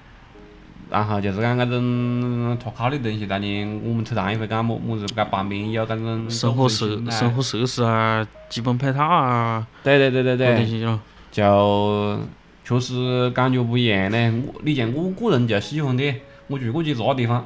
[0.90, 11.00] 然后就是讲那种脱考的东西，当然我们车站也会讲么么子，搿旁边有搿种生活设生活设施啊，基本配套啊，对对对对搿东对，西咯。
[11.34, 12.16] 就
[12.62, 14.30] 确实感觉不一样嘞。
[14.46, 16.14] 我你像我个人就喜欢的，
[16.46, 17.44] 我住过去那个地方，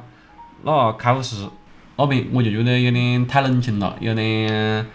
[0.63, 1.47] 那开福市
[1.97, 4.85] 那边我就觉得有点太冷清了，有点，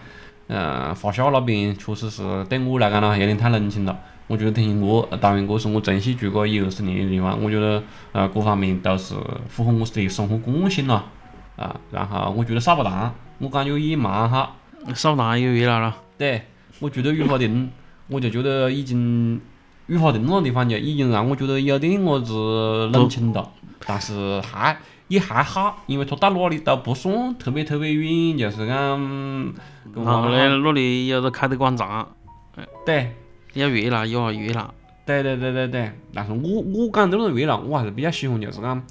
[0.47, 3.99] 嗯，华夏那边确实是对我来讲呢有点太冷清了。
[4.27, 7.83] 我觉得腾讯哥，当然这是我珍惜住过一二十年的地方，我觉得
[8.13, 9.13] 呃各方面都是
[9.49, 11.05] 符合我的生活惯性了
[11.57, 11.75] 啊。
[11.91, 14.55] 然后我觉得扫把塘，我感觉也蛮好。
[14.93, 16.43] 扫荡也越来了，对，
[16.79, 17.71] 我住的雨花亭，
[18.07, 19.39] 我就觉得已经
[19.87, 22.33] 雨花亭那个地方就已经让我觉得有点么子
[22.93, 23.51] 冷清了，
[23.85, 24.77] 但是还
[25.07, 28.97] 也还好，因为它到哪里都不算特别特别远，就是讲
[29.93, 32.07] 跟然后我呢，那里有个凯德广场，
[32.85, 33.11] 对。
[33.53, 34.73] 要热闹有下热闹。
[35.05, 38.83] 对对对对对，但是我我讲这种热闹，我还是比较喜欢，就是讲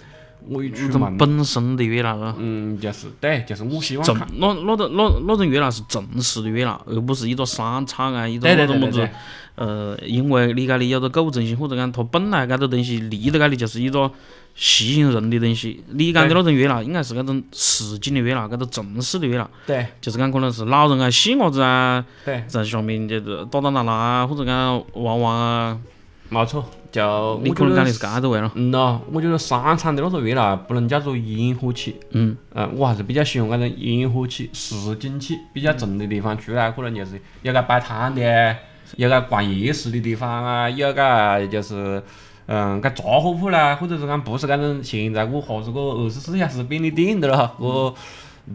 [0.48, 9.08] 我一出那种门，本身的热闹啊，嗯，就是对，就是我希望正看，那那种那那种热闹是正式的热闹，而不是一个商场啊，一个那种么子
[9.56, 14.10] 呃，因为你搿里有个购物中心，或者讲它本来搿个东西立在搿里就是一个
[14.56, 15.82] 吸引人的东西。
[15.92, 19.86] 你讲的那种热闹，应该是搿种市井的热闹，搿种正式的热闹，对。
[20.00, 22.04] 就是讲可能是老人啊、细伢子啊，
[22.48, 25.78] 在下面就是打打闹闹啊，或者讲玩玩啊，
[26.34, 28.50] 没错，就你我可能讲的是搿个位了。
[28.54, 38.56] 嗯咯，我觉得商场的那个热闹不能叫做烟火气，嗯，嗯，我还是比较喜欢那种烟火气、市井气比较重的地方出来，可能就是有个摆摊的，
[38.96, 42.02] 有个逛夜市的地方啊，有个就是
[42.46, 47.94] 嗯，搿杂货铺啦，或者是讲不是搿种现在我哈子个二十四小时便利店的咯，我。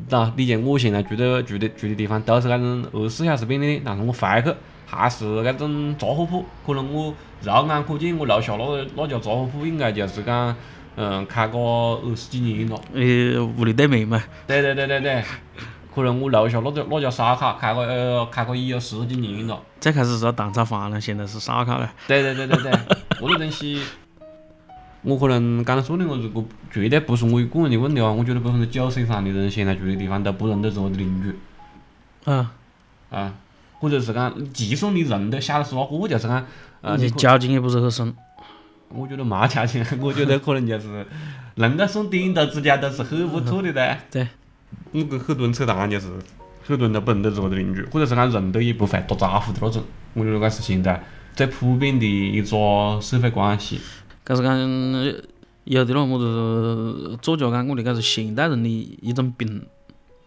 [0.07, 4.53] 喏，你像我现在住的住的住的地方都是搿种二十四小时便利店，但是我回去
[4.85, 6.45] 还是搿种杂货铺。
[6.63, 7.11] 可能我
[7.41, 10.55] 肉眼可见，我楼下那个那家杂货铺应该就是讲，
[10.95, 12.79] 嗯，开个二十几年了。
[12.93, 15.23] 呃，屋里对面嘛，对对对对对，
[15.95, 19.61] 可能我楼下那家那家烧烤开个呃开个也有十几年了。
[19.79, 21.89] 最开始是蛋炒饭了，现在是烧烤了。
[22.07, 22.71] 对对对对对，
[23.19, 23.81] 这个东西，
[25.03, 31.33] 我可能刚才说的我如果绝对不是我一个人的问题啊，我觉得百分之九十以上的人现在住的地方都不认得自己的邻居
[32.29, 32.51] 啊，
[33.09, 33.33] 啊，
[33.79, 36.45] 或者是讲，就算你认得，晓得是哪个，就是讲，
[36.81, 38.15] 呃，交情也不是很深。
[38.89, 41.05] 我觉得没交情， 我觉得可能就是
[41.55, 43.97] 能够送点头之交都是很不错的哒。
[44.11, 44.27] 对，
[44.91, 46.07] 我跟很多人扯淡就是，
[46.65, 49.83] 很多人都不认得自个的邻居，或者是讲认得也不会打招呼的那种。
[50.13, 51.03] 我觉得搿是现在
[51.35, 53.79] 最普遍的一个社会关系。
[54.25, 54.57] 搿是讲
[55.65, 58.69] 有的那么子作家讲过的，搿是现代人的
[59.01, 59.63] 一种病。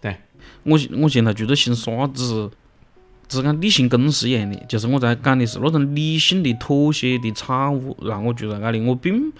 [0.00, 0.16] 对，
[0.62, 2.48] 我现我现在觉得像啥子，
[3.32, 9.32] 只是讲理性公事一样的，就是我在讲的是那种理性的妥协的产物，让我住在搿里，我并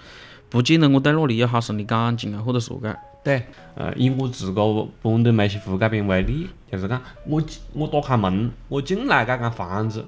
[0.48, 2.96] 不见得我对那里有好深的感情啊，或者说搿。
[3.22, 3.42] 对，
[3.74, 10.06] 呃，以我自个搬到梅溪湖搿边为例，就是讲我进我打开门，我进来搿间房子，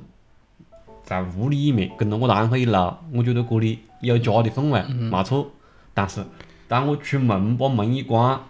[1.04, 2.72] 在屋里面跟着我堂口一路，
[3.12, 5.50] 我觉得这里有家的氛围，没错。
[5.92, 6.24] 但是
[6.66, 8.40] 当我出门把门一关，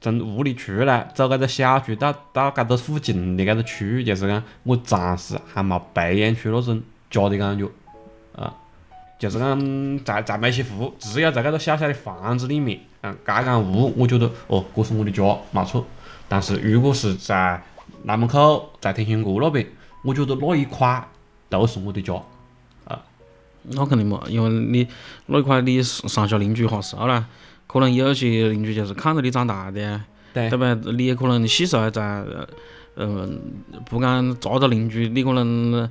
[0.00, 7.66] 从屋里出来，走搿个小区到到搿个附近的搿个区域，就是讲我暂时还没培养出那种家的感觉，
[8.34, 8.54] 啊。
[9.18, 15.84] 就是讲在在梅溪湖，只要在搿个小小的房子里面，嗯，盖间屋，我觉得哦，这是我的家，没错。
[16.26, 17.62] 但是如果是在
[18.04, 19.66] 南门口，在天兴阁那边，
[20.02, 21.06] 我觉得那一块
[21.50, 22.14] 都是我的家。
[22.86, 23.02] 啊
[23.64, 24.88] 那肯定嘛，因为你
[25.26, 27.26] 那一块你上下邻居哈少啦，
[27.70, 30.04] 可能有些邻居就是看着你长大的呀，
[30.34, 30.74] 对对吧？
[30.96, 32.24] 你也可能细时候还在，
[32.96, 33.40] 嗯，
[33.88, 35.88] 不讲咋个邻居，你可能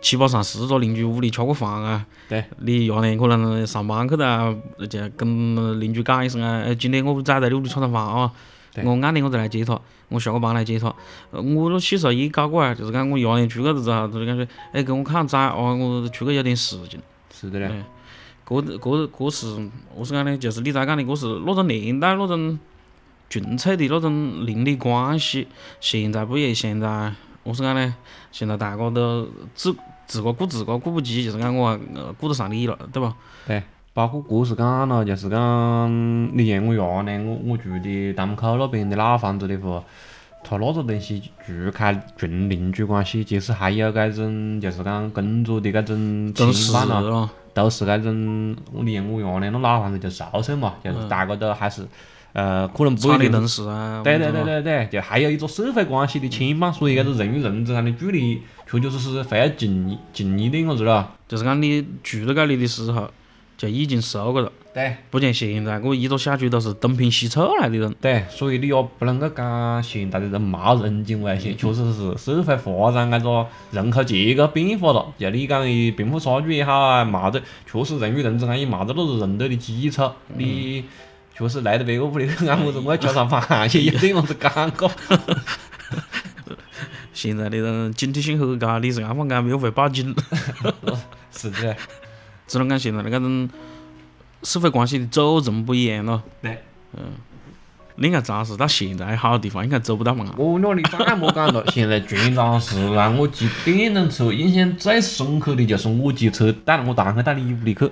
[0.00, 2.06] 七八上十个邻居屋里吃过饭啊。
[2.28, 2.44] 对。
[2.60, 4.54] 你伢娘可能上班去哒，
[4.88, 8.30] 就跟邻居讲一声啊，哎，今天我崽在你屋里吃顿饭啊，
[8.72, 9.76] 对我暗点我再来接他，
[10.08, 10.94] 我下个班来接他。
[11.32, 17.00] 呃我那细时候也搞过啊，就是讲我伢娘出去了之后，他就是感觉，哎，给我看崽哦，我出去有点事情。
[17.34, 17.70] 是的嘞，
[18.46, 19.46] 搿搿搿是
[19.96, 20.36] 何是讲呢？
[20.38, 22.58] 就是你才讲的，搿是那种年代那种
[23.28, 25.48] 纯粹的那种邻里关系。
[25.80, 27.12] 现在不也现在
[27.44, 27.94] 何是讲呢？
[28.30, 29.74] 现在大家都自
[30.06, 33.14] 自个顾自个，顾不及，就是讲我呃顾得上你了，对吧？
[33.46, 33.62] 对。
[33.92, 39.82] 包括这是讲了，就是讲，你像我爷呢，我我住的大门口那边的老房子里头，
[40.44, 48.54] 他那个东西除开纯邻居关系，其实还有搿种就是讲工作的搿种都是情况咯，了，都是那种
[48.84, 51.86] 你像我爷的那老房子就宿舍嘛，就是大家都还是
[52.34, 61.12] 呃可能不一定认识啊，对对对对对，就还有一个社会关系的牵绊，所以搿个人与人之间的距离，确确实实会要近近一点个子咯。
[61.26, 63.08] 就是讲你住到搿里的时候，
[63.56, 67.96] 就已经熟个了，对不像现在我一个小区都是东拼西凑来的人。
[67.98, 75.14] 对，所以你也不能够讲现在的人冇人情味些，确实是社会发展搿个人口结构变化了。
[75.18, 80.10] 就你讲的贫富差距也好啊，冇得，确实人与人之间也冇得那个认得的基础。
[80.36, 80.84] 你
[81.34, 84.90] 确实来到别个屋里去按么子，我要吃上饭也有点样子尴尬。
[87.14, 90.14] 现在的人警惕性很高，你是安放安又会报警。
[91.32, 91.74] 是的，
[92.46, 93.48] 只能讲现在的搿种
[94.46, 96.22] 社会关系的组成不一样咯。
[96.40, 96.58] 对。
[96.96, 97.02] 嗯
[97.98, 100.26] 你看长市到现在好地方，应该走不到嘛。
[100.36, 107.90] 我那里再莫讲了，现在全长市让我骑电动车印象最深刻的就是我骑车带了我堂客到你屋里去，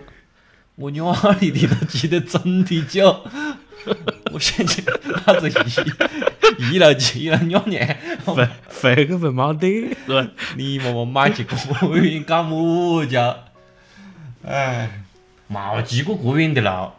[0.74, 1.00] 我家
[1.40, 3.24] 里的都骑得真的久，
[4.30, 4.84] 我想起
[5.26, 7.80] 老子一一路骑一路尿尿，
[8.26, 10.28] 回回个份冇得，是吧？
[10.58, 11.46] 你妈妈买去
[11.80, 13.34] 国远干么家？
[14.46, 15.00] 哎，
[15.50, 16.90] 冇骑过国远的路，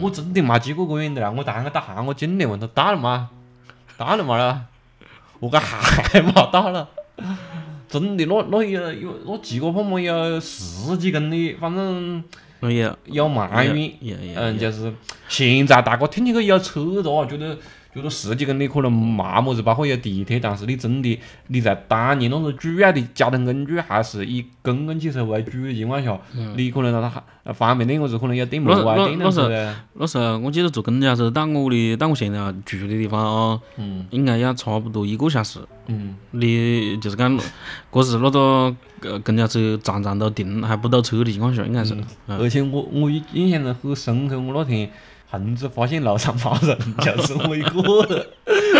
[0.00, 1.36] 我真的冇骑过国远的路。
[1.38, 3.30] 我堂客打喊我进来问他到了吗？
[3.96, 4.62] 到了嘛了？
[5.40, 6.88] 我讲还冇到了。
[7.88, 12.22] 真的，那那有有那骑过怕么有十几公里，反正
[12.60, 13.76] 那也有蛮远。
[14.00, 14.92] 也也嗯，就是
[15.28, 17.58] 现在大家听起去有车的话，觉得
[17.92, 21.18] 觉得十几公里可能没么子，包括有地铁，但是你真的
[21.48, 26.18] 你在当年那个主要的交通工具还是以公共汽车为主的情况下，
[26.56, 29.74] 你可能让它还方便点我子，可能有电摩啊、那那电动车的。
[29.94, 35.58] 那时候我记得坐公交车到我的到我现在住的地方啊，嗯应该要差不多一个小时。
[35.86, 37.36] 嗯，你就是讲，
[37.90, 41.94] 嗰是那个呃公交车站站都停还不堵车的情况下，应该是。
[42.28, 44.88] 嗯而且我我印印象中很深刻，我那天
[45.30, 47.80] 横子发现路上没人，就是我一个
[48.14, 48.26] 人。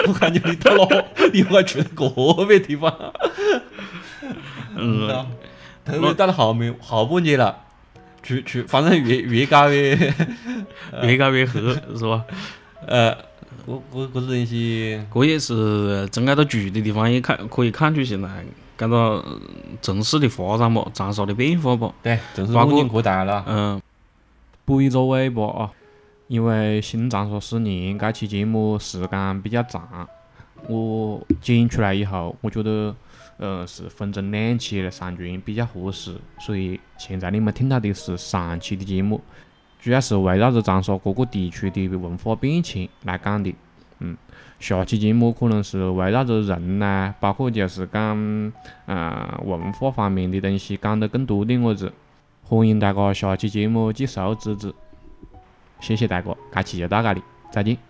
[0.09, 2.93] 我感觉你到哪，你还去了个别地方。
[4.75, 5.27] 嗯，
[5.85, 7.57] 特别到了后面后半截了，
[8.23, 9.95] 去去，反正越越搞越，
[11.03, 11.61] 越搞越 黑，
[11.97, 12.25] 是吧？
[12.87, 13.17] 呃，
[13.67, 18.29] 我我搿个东西，这也是从搿个住的地方也看可以看出现在
[18.79, 19.41] 搿个呃
[19.83, 21.93] 城市的发展吧，长沙的变化吧。
[22.03, 23.45] 对，正是包括我已经扩大了。
[23.47, 23.81] 嗯，
[24.65, 25.71] 补一个尾巴啊，
[26.31, 30.09] 因为新长沙十年这期节目时间比较长，
[30.69, 32.95] 我剪出来以后，我觉得
[33.39, 39.21] 呃是分成两期来上传比较合适，所以现在你们听到的是上期的节目，
[39.81, 43.53] 主要是围绕着长沙各个地区的文化变迁来讲的。
[43.99, 44.17] 嗯，
[44.61, 48.53] 下期节目可能是围绕着人呐、包括就是讲
[48.87, 51.93] 呃文化方面的东西讲得更多点个子。
[52.45, 54.73] 欢迎大家下期节目继续支持，
[55.81, 57.90] 谢谢大家，这期就到这里，再见。